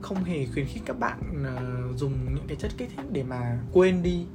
[0.00, 1.62] không hề khuyến khích các bạn ờ,
[1.96, 4.26] dùng những cái chất kích thích để mà quên đi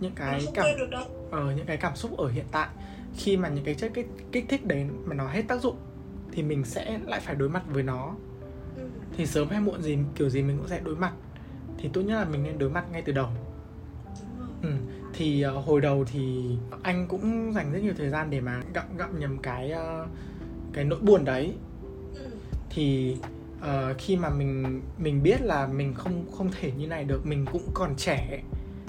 [0.00, 1.04] những cái cảm quên được đâu.
[1.30, 2.68] ở những cái cảm xúc ở hiện tại.
[3.16, 5.76] Khi mà những cái chất kích, kích thích đấy mà nó hết tác dụng
[6.32, 8.14] thì mình sẽ lại phải đối mặt với nó.
[8.76, 8.88] Ừ.
[9.16, 11.12] thì sớm hay muộn gì kiểu gì mình cũng sẽ đối mặt.
[11.78, 13.28] Thì tốt nhất là mình nên đối mặt ngay từ đầu
[14.64, 14.72] ừ.
[15.12, 18.96] thì uh, hồi đầu thì anh cũng dành rất nhiều thời gian để mà gặm
[18.96, 20.08] gặm nhầm cái uh,
[20.72, 21.54] cái nỗi buồn đấy
[22.14, 22.26] ừ.
[22.70, 23.16] thì
[23.60, 27.46] uh, khi mà mình mình biết là mình không không thể như này được mình
[27.52, 28.42] cũng còn trẻ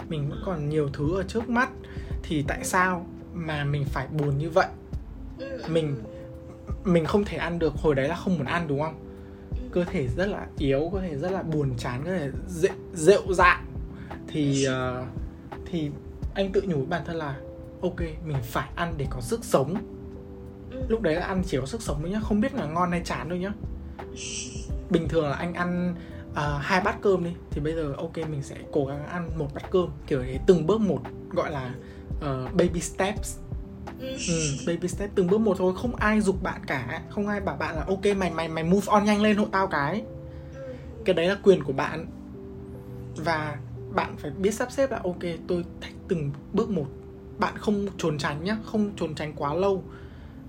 [0.09, 1.69] mình vẫn còn nhiều thứ ở trước mắt
[2.23, 4.67] thì tại sao mà mình phải buồn như vậy
[5.39, 5.61] Ừ.
[5.69, 5.95] Mình-
[6.83, 8.95] mình không thể ăn được hồi đấy là không muốn ăn đúng không
[9.71, 13.33] cơ thể rất là yếu cơ thể rất là buồn chán cơ thể rệu, rệu
[13.33, 13.65] rạng
[14.27, 15.07] thì uh,
[15.65, 15.91] thì
[16.33, 17.35] anh tự nhủ với bản thân là
[17.81, 19.75] ok mình phải ăn để có sức sống
[20.71, 20.81] Ừ.
[20.87, 23.01] lúc đấy là ăn chỉ có sức sống thôi nhá không biết là ngon hay
[23.05, 23.51] chán đâu nhá
[24.89, 25.95] bình thường là anh ăn
[26.35, 29.47] à, hai bát cơm đi thì bây giờ ok mình sẽ cố gắng ăn một
[29.53, 30.99] bát cơm kiểu thế từng bước một
[31.29, 31.75] gọi là
[32.21, 33.37] ờ, baby steps
[33.99, 34.07] Ừ.
[34.27, 37.55] ừ, baby step từng bước một thôi không ai dục bạn cả không ai bảo
[37.55, 40.03] bạn là ok mày mày mày move on nhanh lên hộ tao cái
[40.55, 40.61] Ừ.
[41.05, 42.05] cái đấy là quyền của bạn
[43.15, 43.57] và
[43.95, 46.85] bạn phải biết sắp xếp là ok tôi thách từng bước một
[47.39, 49.83] bạn không trốn tránh nhá không trốn tránh quá lâu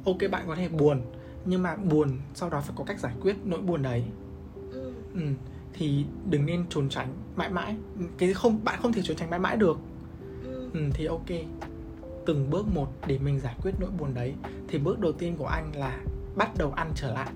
[0.04, 1.00] ok bạn có thể buồn
[1.44, 4.04] nhưng mà buồn sau đó phải có cách giải quyết nỗi buồn đấy
[4.72, 4.92] Ừ.
[5.14, 5.20] ừ.
[5.72, 7.76] thì đừng nên trốn tránh mãi mãi
[8.18, 9.78] cái không bạn không thể trốn tránh mãi mãi được
[10.44, 10.70] Ừ.
[10.74, 11.26] ừ, thì ok
[12.26, 14.34] từng bước một để mình giải quyết nỗi buồn đấy
[14.68, 15.98] thì bước đầu tiên của anh là
[16.36, 17.28] bắt đầu ăn trở lại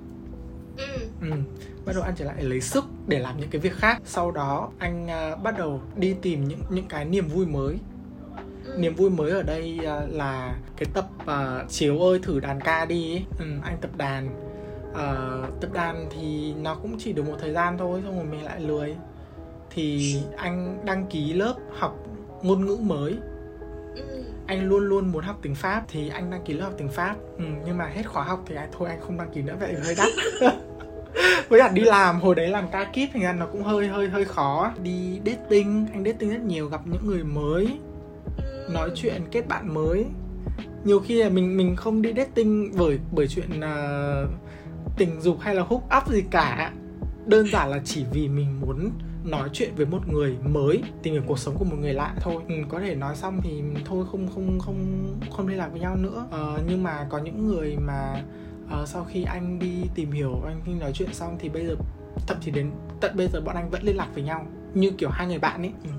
[0.81, 1.29] Ừ.
[1.31, 1.37] ừ.
[1.85, 4.71] bắt đầu ăn trở lại lấy sức để làm những cái việc khác sau đó
[4.79, 7.79] anh à, bắt đầu đi tìm những những cái niềm vui mới
[8.65, 8.75] ừ.
[8.79, 12.85] niềm vui mới ở đây à, là cái tập à, chiếu ơi thử đàn ca
[12.85, 13.25] đi ấy.
[13.39, 14.29] Ừ, anh tập đàn
[14.95, 18.45] Ờ, tập đàn thì nó cũng chỉ được một thời gian thôi xong rồi mình
[18.45, 18.97] lại lười
[19.71, 21.97] thì anh đăng ký lớp học
[22.43, 23.17] ngôn ngữ mới
[23.97, 24.03] Ừ.
[24.47, 27.17] anh luôn luôn muốn học tiếng pháp thì anh đăng ký lớp học tiếng pháp
[27.39, 29.75] ừ, nhưng mà hết khóa học thì anh thôi anh không đăng ký nữa vậy
[29.85, 30.09] hơi đắt
[31.49, 34.09] với cả đi làm hồi đấy làm ca kíp thì ra nó cũng hơi hơi
[34.09, 34.73] hơi khó.
[34.83, 37.79] Đi dating anh dating rất nhiều gặp những người mới
[38.71, 40.05] nói chuyện kết bạn mới.
[40.85, 44.31] Nhiều khi là mình mình không đi dating bởi bởi chuyện uh,
[44.97, 46.73] tình dục hay là hook up gì cả.
[47.27, 48.91] Đơn giản là chỉ vì mình muốn
[49.25, 52.43] nói chuyện với một người mới tìm hiểu cuộc sống của một người lạ thôi.
[52.49, 55.97] Ừ, có thể nói xong thì thôi không không không không liên lạc với nhau
[55.97, 56.27] nữa.
[56.31, 58.23] Ờ, nhưng mà có những người mà
[58.71, 61.75] ờ, sau khi anh đi tìm hiểu anh đi nói chuyện xong thì bây giờ
[62.27, 65.09] thậm chí đến tận bây giờ bọn anh vẫn liên lạc với nhau như kiểu
[65.11, 65.73] hai người bạn ấy.
[65.85, 65.91] Ừ.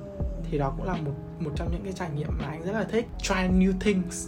[0.52, 2.84] thì đó cũng là một một trong những cái trải nghiệm mà anh rất là
[2.84, 3.08] thích.
[3.22, 4.28] Try new things.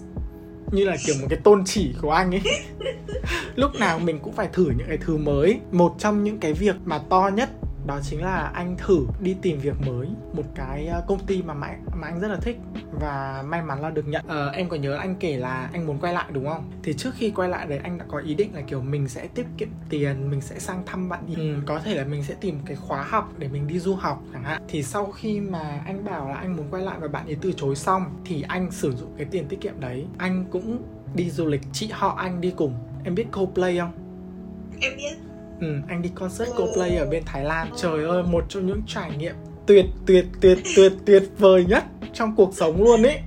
[0.72, 2.42] Như là kiểu một cái tôn chỉ của anh ấy.
[3.56, 5.60] Lúc nào mình cũng phải thử những cái thứ mới.
[5.72, 7.50] Một trong những cái việc mà to nhất
[7.86, 11.54] đó chính là anh thử đi tìm việc mới một cái ờ, công ty mà
[11.54, 12.58] mà, mà anh rất là thích
[12.92, 14.26] và may mắn là được nhận.
[14.28, 16.72] Ờ, em có nhớ anh kể là anh muốn quay lại đúng không?
[16.84, 19.28] Thì trước khi quay lại đấy anh đã có ý định là kiểu mình sẽ
[19.28, 22.36] tiết kiệm tiền mình sẽ sang thăm bạn ý ừ, có thể là mình sẽ
[22.42, 24.62] tìm cái khóa học để mình đi du học chẳng hạn.
[24.68, 27.54] Thì sau khi mà anh bảo là anh muốn quay lại và bạn ấy từ
[27.54, 30.06] chối xong thì anh sử dụng cái tiền tiết kiệm đấy.
[30.18, 30.84] Anh cũng
[31.16, 32.74] đi du lịch chị họ anh đi cùng.
[33.04, 33.92] Em biết Coldplay không?
[34.82, 35.33] Em biết.
[35.64, 37.68] Ừ, anh đi concert Coldplay ở bên Thái Lan.
[37.76, 42.36] Trời ơi, một trong những trải nghiệm tuyệt tuyệt tuyệt tuyệt tuyệt vời nhất trong
[42.36, 43.20] cuộc sống luôn ấy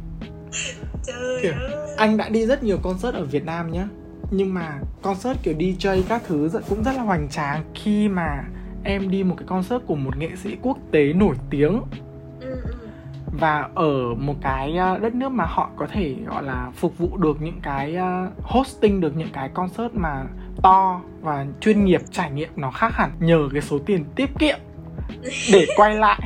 [1.07, 1.95] Trời Kiểu, ơi.
[1.97, 3.89] Anh đã đi rất nhiều concert ở Việt Nam nhá.
[4.31, 7.63] Nhưng mà concert kiểu DJ các thứ cũng rất là hoành tráng.
[7.75, 8.45] Khi mà
[8.85, 11.81] em đi một cái concert của một nghệ sĩ quốc tế nổi tiếng.
[12.41, 12.75] Ừ, ừ.
[13.41, 17.17] và ở một cái ờ, đất nước mà họ có thể gọi là phục vụ
[17.17, 20.25] được những cái ờ, hosting được những cái concert mà
[20.63, 24.59] to và chuyên nghiệp trải nghiệm nó khác hẳn nhờ cái số tiền tiết kiệm
[25.53, 26.21] để quay lại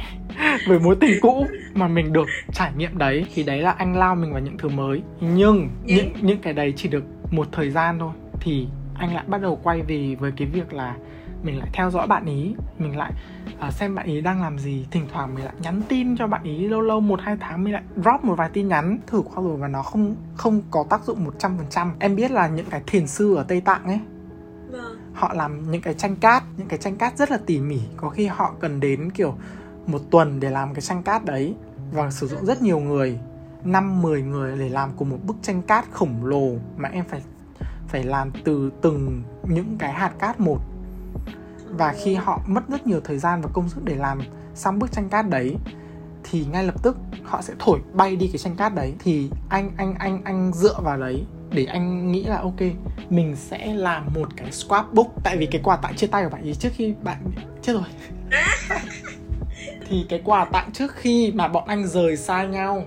[0.66, 3.26] với mối tình cũ mà mình được trải nghiệm đấy.
[3.34, 5.02] Thì đấy là anh lao mình vào những thứ mới.
[5.20, 8.12] Nhưng những những cái đấy chỉ được một thời gian thôi.
[8.40, 10.94] Thì anh lại bắt đầu quay về với cái việc là
[11.42, 13.12] mình lại theo dõi bạn ý mình lại
[13.60, 14.86] à, xem bạn ý đang làm gì.
[14.90, 17.72] Thỉnh thoảng mình lại nhắn tin cho bạn ý lâu lâu một hai tháng mình
[17.72, 21.04] lại drop một vài tin nhắn thử qua rồi và nó không không có tác
[21.04, 21.92] dụng một trăm phần trăm.
[21.98, 24.00] Em biết là những cái thiền sư ở tây tạng ấy
[25.20, 27.80] họ làm những cái tranh cát, những cái tranh cát rất là tỉ mỉ.
[27.96, 29.34] Có khi họ cần đến, kiểu,
[29.86, 31.54] một tuần để làm cái tranh cát đấy.
[31.92, 33.18] Và sử dụng rất nhiều người,
[33.64, 37.22] năm 10 người để làm cùng một bức tranh cát khổng lồ mà em phải
[37.88, 40.58] phải làm từ từng những cái hạt cát một.
[41.68, 44.20] Và khi họ mất rất nhiều thời gian và công sức để làm
[44.54, 45.56] xong bức tranh cát đấy,
[46.24, 48.94] thì ngay lập tức họ sẽ thổi bay đi cái tranh cát đấy.
[48.98, 52.60] Thì anh anh anh anh dựa vào đấy để anh nghĩ là ok
[53.10, 55.06] mình sẽ làm một cái scrapbook.
[55.24, 57.16] Tại vì cái quà tặng chia tay của bạn ấy trước khi bạn
[57.62, 57.82] chết rồi.
[59.88, 62.84] Thì cái quà tặng trước khi mà bọn anh rời xa nhau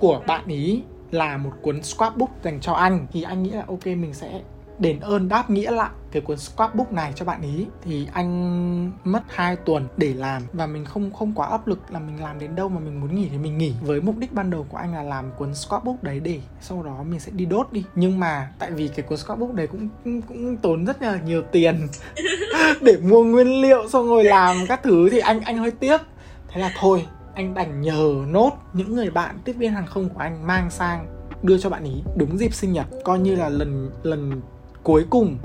[0.00, 3.06] của bạn ý là một cuốn scrapbook dành cho anh.
[3.12, 4.40] Thì anh nghĩ là ok mình sẽ
[4.80, 7.66] đền ơn đáp nghĩa lại cái cuốn scrapbook này cho bạn ý.
[7.82, 11.98] Thì anh mất 2 tuần để làm và mình không không quá áp lực là
[11.98, 13.74] mình làm đến đâu mà mình muốn nghỉ thì mình nghỉ.
[13.82, 17.02] Với mục đích ban đầu của anh là làm cuốn scrapbook đấy để sau đó
[17.10, 17.84] mình sẽ đi đốt đi.
[17.94, 21.42] Nhưng mà tại vì cái cuốn scrapbook đấy cũng cũng, cũng tốn rất là nhiều
[21.52, 21.88] tiền
[22.80, 26.00] để mua nguyên liệu xong rồi làm các thứ thì anh anh hơi tiếc.
[26.48, 30.20] Thế là thôi anh đành nhờ nốt những người bạn tiếp viên hàng không của
[30.20, 31.06] anh mang sang
[31.42, 32.86] đưa cho bạn ý đúng dịp sinh nhật.
[33.04, 34.40] Coi như là lần lần
[34.82, 35.38] cuối cùng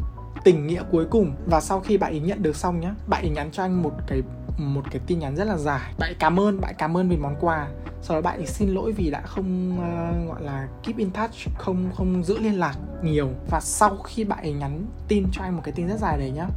[0.43, 1.36] tình nghĩa cuối cùng.
[1.45, 3.93] Và sau khi bạn ý nhận được xong nhá bạn ý nhắn cho anh một
[4.08, 4.21] cái
[4.58, 5.93] một cái tin nhắn rất là dài.
[6.00, 7.67] Bạn ý cảm ơn bạn ý cảm ơn vì món quà.
[8.02, 11.34] Sau đó bạn ý xin lỗi vì đã không uh, gọi là keep in touch
[11.58, 13.30] không không giữ liên lạc nhiều.
[13.50, 16.32] Và sau khi bạn ấy nhắn tin cho anh một cái tin rất dài đấy
[16.32, 16.48] nhá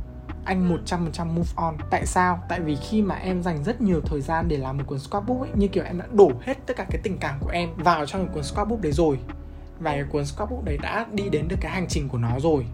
[0.48, 1.74] anh 100% move on.
[1.90, 2.42] Tại sao?
[2.48, 5.40] Tại vì khi mà em dành rất nhiều thời gian để làm một cuốn scrapbook
[5.40, 8.06] ấy Như kiểu em đã đổ hết tất cả cái tình cảm của em vào
[8.06, 9.18] trong một cuốn scrapbook đấy rồi
[9.80, 12.66] và cái cuốn scrapbook đấy đã đi đến được cái hành trình của nó rồi.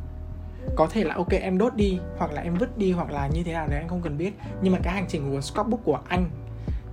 [0.77, 3.43] Có thể là ok, em đốt đi, hoặc là em vứt đi, hoặc là như
[3.43, 4.33] thế nào đấy, anh không cần biết.
[4.62, 6.31] Nhưng mà cái hành trình của cuốn scrapbook của anh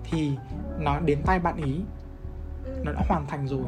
[0.04, 0.32] thì
[0.80, 1.76] nó đến tay bạn ý.
[2.84, 3.66] Nó đã hoàn thành rồi.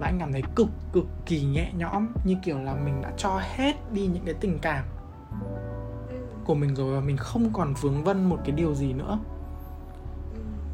[0.00, 2.08] Và anh cảm thấy cực cực kỳ nhẹ nhõm.
[2.24, 4.84] Như kiểu là mình đã cho hết đi những cái tình cảm
[6.44, 9.18] của mình rồi và mình không còn vướng vân một cái điều gì nữa.
[9.24, 9.31] ừ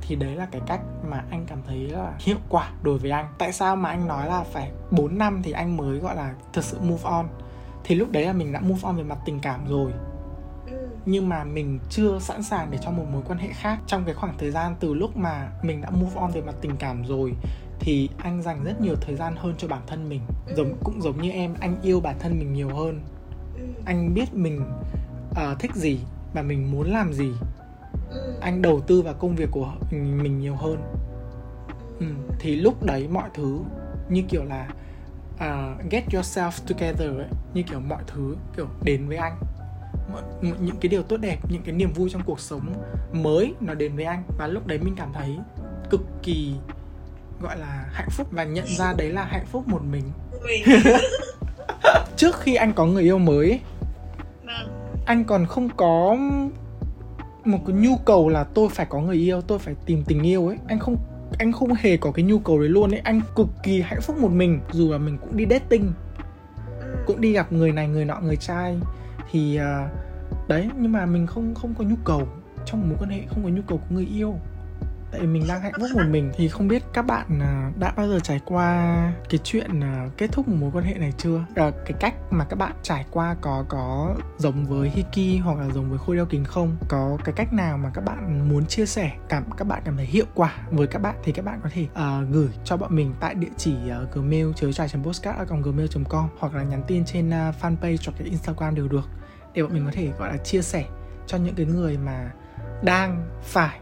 [0.09, 3.27] thì đấy là cái cách mà anh cảm thấy là hiệu quả đối với anh.
[3.39, 6.65] Tại sao mà anh nói là phải 4 năm thì anh mới gọi là thực
[6.65, 7.29] sự move on?
[7.85, 9.93] Thì lúc đấy là mình đã move on về mặt tình cảm rồi.
[10.71, 10.89] Ừ.
[11.07, 13.79] nhưng mà mình chưa sẵn sàng để cho một mối quan hệ khác.
[13.87, 16.77] Trong cái khoảng thời gian từ lúc mà mình đã move on về mặt tình
[16.77, 17.33] cảm rồi
[17.81, 20.21] thì anh dành rất nhiều thời gian hơn cho bản thân mình.
[20.57, 23.01] Giống cũng giống như em anh yêu bản thân mình nhiều hơn.
[23.55, 24.63] Ừ, anh biết mình
[25.31, 26.01] uh, thích gì
[26.35, 27.33] và mình muốn làm gì
[28.11, 30.79] ừ, anh đầu tư vào công việc của mình nhiều hơn.
[32.01, 32.07] Ừ.
[32.39, 33.61] thì lúc đấy mọi thứ
[34.09, 34.69] như kiểu là
[35.35, 39.39] uh, get yourself together ấy như kiểu mọi thứ kiểu đến với anh.
[40.13, 40.23] Mọi,
[40.61, 42.73] những cái điều tốt đẹp những cái niềm vui trong cuộc sống
[43.13, 44.23] mới nó đến với anh.
[44.39, 45.39] Và lúc đấy mình cảm thấy
[45.91, 46.55] cực kỳ
[47.41, 50.05] gọi là hạnh phúc và nhận ra đấy là hạnh phúc một mình.
[52.17, 53.61] Trước khi anh có người yêu mới ấy,
[54.45, 54.93] vâng.
[55.07, 56.17] anh còn không có
[57.49, 60.47] một cái nhu cầu là tôi phải có người yêu tôi phải tìm tình yêu
[60.47, 60.57] ấy.
[60.67, 60.97] Anh không
[61.39, 63.01] anh không hề có cái nhu cầu đấy luôn ấy.
[63.05, 65.93] Anh cực kỳ hạnh phúc một mình dù là mình cũng đi dating
[66.81, 68.79] ừ, cũng đi gặp người này người nọ người trai.
[69.31, 69.89] Thì à,
[70.49, 72.29] đấy nhưng mà mình không không có nhu cầu.
[72.67, 74.35] Trong một mối quan hệ không có nhu cầu của người yêu
[75.11, 77.93] tại vì mình đang hạnh phúc một mình thì không biết các bạn à, đã
[77.97, 81.45] bao giờ trải qua cái chuyện à, kết thúc một mối quan hệ này chưa?
[81.55, 85.69] À, cái cách mà các bạn trải qua có có giống với Hiki hoặc là
[85.75, 86.77] giống với Khôi đeo kính không?
[86.89, 90.07] Có cái cách nào mà các bạn muốn chia sẻ cảm các bạn cảm thấy
[90.07, 93.15] hiệu quả với các bạn thì các bạn có thể uh, gửi cho bọn mình
[93.21, 97.29] tại địa chỉ uh, gmail chớ trải postcard gmail com hoặc là nhắn tin trên
[97.29, 99.09] uh, fanpage hoặc cái Instagram đều được
[99.55, 100.85] để bọn mình có thể gọi là chia sẻ
[101.27, 102.31] cho những cái người mà
[102.83, 103.81] đang phải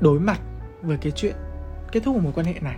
[0.00, 0.40] đối mặt
[0.82, 1.34] với cái chuyện
[1.92, 2.76] kết thúc một mối quan hệ này?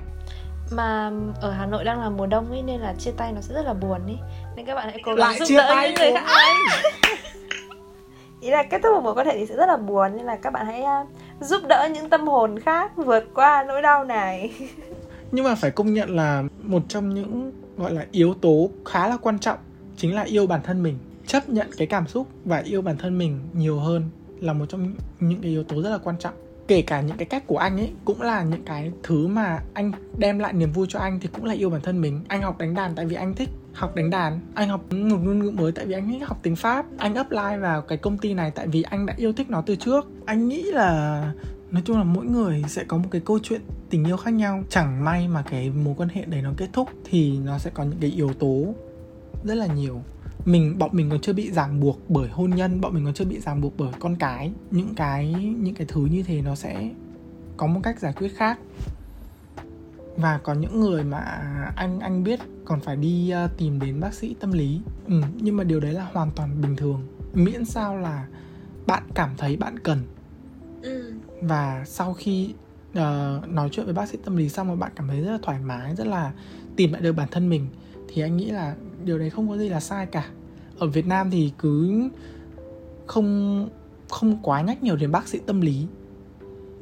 [0.73, 3.55] Mà ở Hà Nội đang là mùa đông ấy nên là chia tay nó sẽ
[3.55, 4.19] rất là buồn ấy
[4.57, 6.57] nên các bạn hãy cố gắng giúp đỡ những người của khác.
[8.41, 10.37] ý là kết thúc một mối quan hệ thì sẽ rất là buồn nên là
[10.37, 11.09] các bạn hãy uh,
[11.41, 14.53] giúp đỡ những tâm hồn khác vượt qua nỗi đau này.
[15.33, 19.17] Nhưng mà phải công nhận là một trong những gọi là yếu tố khá là
[19.17, 19.59] quan trọng
[19.97, 23.19] chính là yêu bản thân mình chấp nhận cái cảm xúc và yêu bản thân
[23.19, 26.35] mình nhiều hơn là một trong những cái yếu tố rất là quan trọng
[26.71, 29.93] kể cả những cái cách của anh ấy, cũng là những cái thứ mà anh
[30.19, 32.21] đem lại niềm vui cho anh thì cũng là yêu bản thân mình.
[32.29, 34.41] Anh học đánh đàn tại vì anh thích học đánh đàn.
[34.55, 36.87] Anh học một ngôn ngữ mới tại vì anh thích học tiếng pháp.
[36.99, 39.77] Anh apply vào cái công ty này tại vì anh đã yêu thích nó từ
[39.77, 40.07] trước.
[40.25, 41.33] Anh nghĩ là,
[41.71, 44.65] nói chung là mỗi người sẽ có một cái câu chuyện tình yêu khác nhau.
[44.69, 47.85] Chẳng may mà cái mối quan hệ đấy nó kết thúc thì nó sẽ có
[47.85, 48.75] những cái yếu tố
[49.45, 50.03] rất là nhiều
[50.45, 53.25] mình bọn mình còn chưa bị ràng buộc bởi hôn nhân bọn mình còn chưa
[53.25, 54.53] bị ràng buộc bởi con cái.
[54.71, 56.91] Những cái những cái thứ như thế nó sẽ
[57.57, 58.59] có một cách giải quyết khác.
[60.17, 61.21] Và có những người mà
[61.77, 64.81] anh anh biết còn phải đi ờ, tìm đến bác sĩ tâm lý.
[65.07, 67.07] Ừ, nhưng mà điều đấy là hoàn toàn bình thường.
[67.35, 68.27] Miễn sao là
[68.87, 69.99] bạn cảm thấy bạn cần.
[70.83, 72.55] Ừ, và sau khi
[72.95, 75.39] ờ, nói chuyện với bác sĩ tâm lý xong rồi bạn cảm thấy rất là
[75.43, 76.33] thoải mái rất là
[76.77, 77.67] tìm lại được bản thân mình
[78.09, 80.29] thì anh nghĩ là điều đấy không có gì là sai cả.
[80.79, 82.03] Ở Việt Nam thì cứ
[83.07, 83.69] không
[84.09, 85.87] không quá nhắc nhiều đến bác sĩ tâm lý.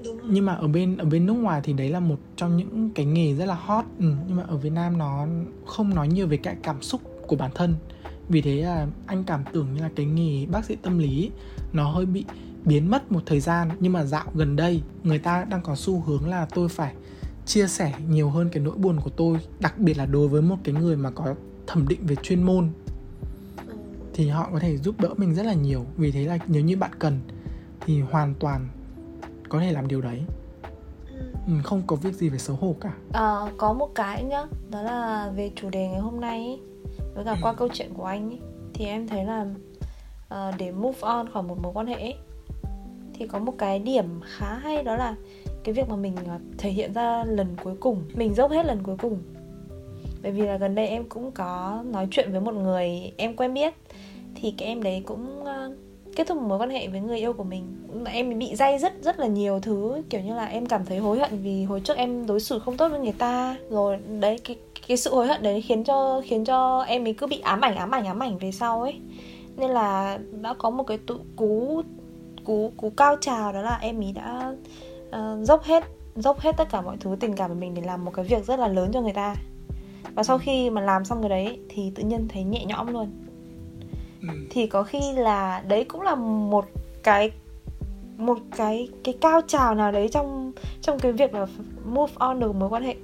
[0.05, 2.91] Đúng nhưng mà ở bên ở bên nước ngoài thì đấy là một trong những
[2.95, 3.85] cái nghề rất là hot.
[3.99, 5.27] Ừ, nhưng mà ở Việt Nam nó
[5.67, 7.75] không nói nhiều về cái cảm xúc của bản thân.
[8.29, 11.31] Vì thế là anh cảm tưởng như là cái nghề bác sĩ tâm lý
[11.73, 12.25] nó hơi bị
[12.65, 13.69] biến mất một thời gian.
[13.81, 16.95] Nhưng mà dạo gần đây người ta đang có xu hướng là tôi phải
[17.47, 20.57] chia sẻ nhiều hơn cái nỗi buồn của tôi đặc biệt là đối với một
[20.65, 21.35] cái người mà có
[21.69, 22.69] thẩm định về chuyên môn
[23.69, 23.75] ừ,
[24.15, 25.85] thì họ có thể giúp đỡ mình rất là nhiều.
[25.97, 27.21] Vì thế là nếu như bạn cần
[27.81, 28.69] thì hoàn toàn
[29.49, 30.23] có thể làm điều đấy.
[31.13, 32.93] Ừ, ừ, không có việc gì phải xấu hổ cả.
[33.13, 36.61] Ờ, có một cái nhá đó là về chủ đề ngày hôm nay ấy,
[37.15, 38.41] với cả qua câu chuyện của anh ấy,
[38.75, 39.47] thì em thấy là
[40.29, 42.17] ờ, để move on khỏi một mối quan hệ ấy,
[43.15, 45.15] thì có một cái điểm khá hay đó là
[45.65, 48.83] cái việc mà mình ờ, thể hiện ra lần cuối cùng mình dốc hết lần
[48.83, 49.23] cuối cùng
[50.23, 53.55] bởi vì là gần đây em cũng có nói chuyện với một người em quen
[53.55, 53.75] biết.
[54.35, 55.73] Thì cái em đấy cũng ờ,
[56.17, 57.65] kết thúc mối quan hệ với người yêu của mình.
[57.93, 60.99] Mà em bị dây rất rất là nhiều thứ kiểu như là em cảm thấy
[60.99, 63.57] hối hận vì hồi trước em đối xử không tốt với người ta.
[63.71, 64.57] Rồi đấy cái
[64.89, 67.77] cái sự hối hận đấy khiến cho khiến cho em ấy cứ bị ám ảnh
[67.77, 69.01] ám ảnh ám ảnh về sau ấy.
[69.57, 71.83] Nên là đã có một cái tụ cú
[72.45, 74.55] cú cú cao trào đó là em ấy đã
[75.09, 75.85] uh, dốc hết
[76.17, 78.45] dốc hết tất cả mọi thứ tình cảm của mình để làm một cái việc
[78.45, 79.35] rất là lớn cho người ta
[80.15, 83.11] và sau khi mà làm xong cái đấy thì tự nhiên thấy nhẹ nhõm luôn.
[84.51, 86.65] Thì có khi là đấy cũng là một
[87.03, 87.31] cái
[88.17, 91.47] một cái cái cao trào nào đấy trong trong cái việc là
[91.85, 92.95] move on được mối quan hệ.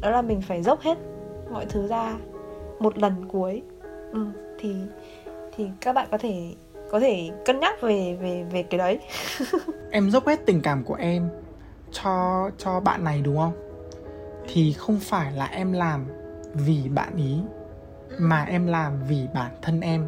[0.00, 0.98] Đó là mình phải dốc hết
[1.50, 2.14] mọi thứ ra
[2.78, 3.62] một lần cuối.
[4.12, 4.26] Ừ,
[4.58, 4.74] thì
[5.56, 6.54] thì các bạn có thể
[6.90, 8.98] có thể cân nhắc về về về cái đấy.
[9.90, 11.28] Em dốc hết tình cảm của em
[11.92, 13.52] cho cho bạn này đúng không?
[14.48, 16.06] Thì không phải là em làm
[16.56, 17.36] vì bạn ý
[18.18, 20.06] mà em làm vì bản thân em.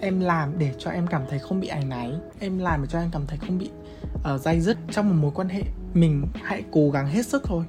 [0.00, 2.98] Em làm để cho em cảm thấy không bị áy náy em làm để cho
[2.98, 3.70] em cảm thấy không bị
[4.34, 5.62] uh, dai dứt trong một mối quan hệ.
[5.94, 7.64] Mình hãy cố gắng hết sức thôi.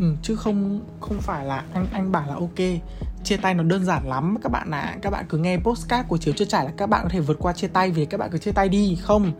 [0.00, 2.80] Ừ, chứ không không phải là anh anh bảo là ok
[3.24, 4.80] chia tay nó đơn giản lắm các bạn ạ.
[4.80, 4.96] À.
[5.02, 7.38] các bạn cứ nghe postcard của chiếu chưa trải là các bạn có thể vượt
[7.40, 9.32] qua chia tay vì các bạn cứ chia tay đi không.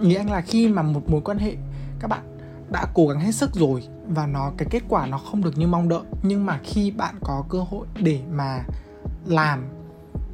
[0.00, 1.52] Nghĩa là khi mà một mối quan hệ
[2.00, 2.31] các bạn
[2.72, 5.66] đã cố gắng hết sức rồi và nó cái kết quả nó không được như
[5.66, 6.02] mong đợi.
[6.22, 8.64] Nhưng mà khi bạn có cơ hội để mà
[9.26, 9.64] làm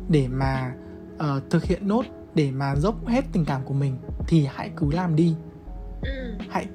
[0.08, 0.74] để mà
[1.14, 4.90] uh, thực hiện nốt để mà dốc hết tình cảm của mình thì hãy cứ
[4.90, 5.34] làm đi.
[6.02, 6.34] Ừ.
[6.50, 6.66] hãy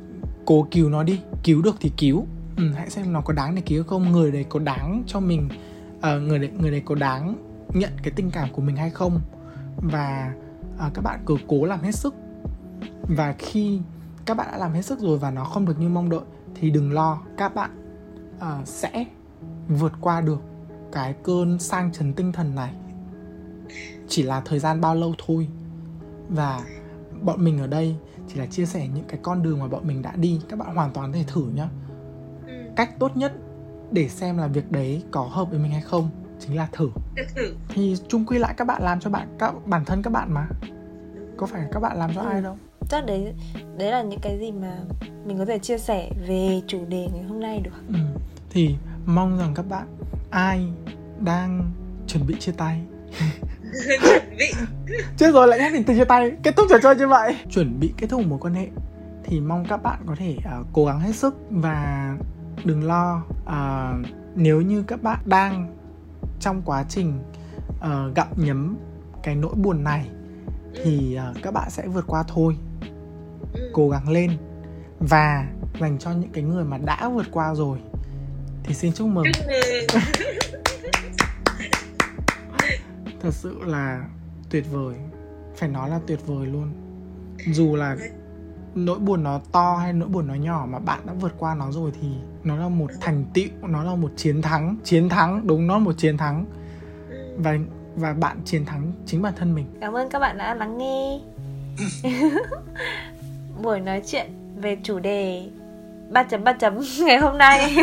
[0.46, 1.22] cố cứu nó đi.
[1.44, 2.26] Cứu được thì cứu.
[2.58, 5.50] Ừ, hãy xem nó có đáng để cứu không người đấy có đáng cho mình
[5.98, 7.36] uh, người đấy người đấy có đáng
[7.74, 9.22] nhận cái tình cảm của mình hay không.
[9.78, 10.34] Và
[10.76, 12.16] uh, các bạn cứ cố làm hết sức.
[13.02, 13.80] Và khi
[14.26, 16.22] các bạn đã làm hết sức rồi và nó không được như mong đợi
[16.56, 17.72] thì đừng lo các bạn
[18.38, 19.06] uh, sẽ
[19.68, 20.42] vượt qua được
[20.92, 22.74] cái cơn sang chấn tinh thần này.
[24.08, 25.48] Chỉ là thời gian bao lâu thôi.
[26.30, 26.62] Và
[27.22, 27.96] bọn mình ở đây
[28.28, 30.42] chỉ là chia sẻ những cái con đường mà bọn mình đã đi.
[30.50, 31.70] Các bạn hoàn toàn có thể thử nhá.
[32.48, 32.54] Ừ.
[32.76, 33.34] cách tốt nhất
[33.92, 36.10] để xem là việc đấy có hợp với mình hay không
[36.40, 36.90] chính là thử.
[37.70, 40.48] Thì chung quy lại các bạn làm cho bạn các bản thân các bạn mà.
[41.38, 42.28] Có phải các bạn làm cho Ừ.
[42.28, 42.58] ai đâu
[42.90, 43.34] chắc đấy
[43.78, 44.78] đấy là những cái gì mà
[45.26, 47.72] mình có thể chia sẻ về chủ đề ngày hôm nay được.
[47.88, 47.96] Ừ.
[48.50, 48.76] thì
[49.06, 49.88] mong rằng các bạn
[50.30, 50.66] ai
[51.20, 51.72] đang
[52.08, 52.80] chuẩn bị chia tay?
[54.04, 54.54] Chuẩn bị.
[55.18, 56.32] Chết rồi lại nhắc đến từ chia tay.
[56.44, 57.36] Kết thúc trò chơi như vậy.
[57.52, 58.68] Chuẩn bị kết thúc một mối quan hệ
[59.24, 62.10] thì mong các bạn có thể uh, cố gắng hết sức và
[62.64, 65.76] đừng lo uh, nếu như các bạn đang
[66.40, 67.20] trong quá trình
[67.70, 68.78] uh, gặm nhấm
[69.24, 70.10] cái nỗi buồn này
[70.84, 72.56] thì uh, các bạn sẽ vượt qua thôi.
[73.74, 74.32] Cố gắng lên.
[75.00, 75.48] Và
[75.80, 77.80] dành cho những cái người mà đã vượt qua rồi
[78.64, 79.26] thì xin chúc mừng.
[83.22, 84.06] Thật sự là
[84.50, 84.96] tuyệt vời.
[85.56, 86.72] Phải nói là tuyệt vời luôn.
[87.48, 87.98] Dù là
[88.76, 91.72] nỗi buồn nó to hay nỗi buồn nó nhỏ mà bạn đã vượt qua nó
[91.72, 92.08] rồi thì
[92.44, 95.80] nó là một thành tựu nó là một chiến thắng chiến thắng đúng nó là
[95.80, 96.46] một chiến thắng.
[97.38, 97.58] Và
[97.96, 99.66] và bạn chiến thắng chính bản thân mình.
[99.82, 101.20] Cảm ơn các bạn đã lắng nghe
[103.64, 105.44] buổi nói chuyện về chủ đề
[106.10, 107.76] 3 chấm 3 chấm ngày hôm nay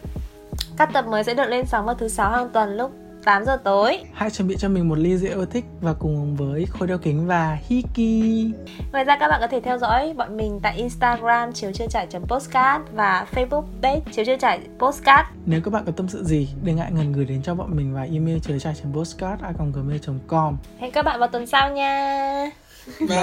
[0.76, 2.92] các tập mới sẽ được lên sóng vào thứ sáu hàng tuần lúc
[3.24, 6.36] 8 giờ tối hãy chuẩn bị cho mình một ly rượu yêu thích và cùng
[6.36, 8.54] với khôi đeo kính và hiki
[8.92, 12.06] Ngoài ra các bạn có thể theo dõi bọn mình tại Instagram chiếu chưa trải
[12.28, 15.28] postcard và Facebook page chiếu chưa trải postcard.
[15.46, 17.94] nếu các bạn có tâm sự gì đừng ngại ngần gửi đến cho bọn mình
[17.94, 19.42] vào email trời trải postcard
[19.74, 22.50] gmail com Hẹn các bạn vào tuần sau nha.
[23.08, 23.16] 拜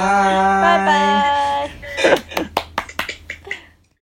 [0.85, 2.58] 拜。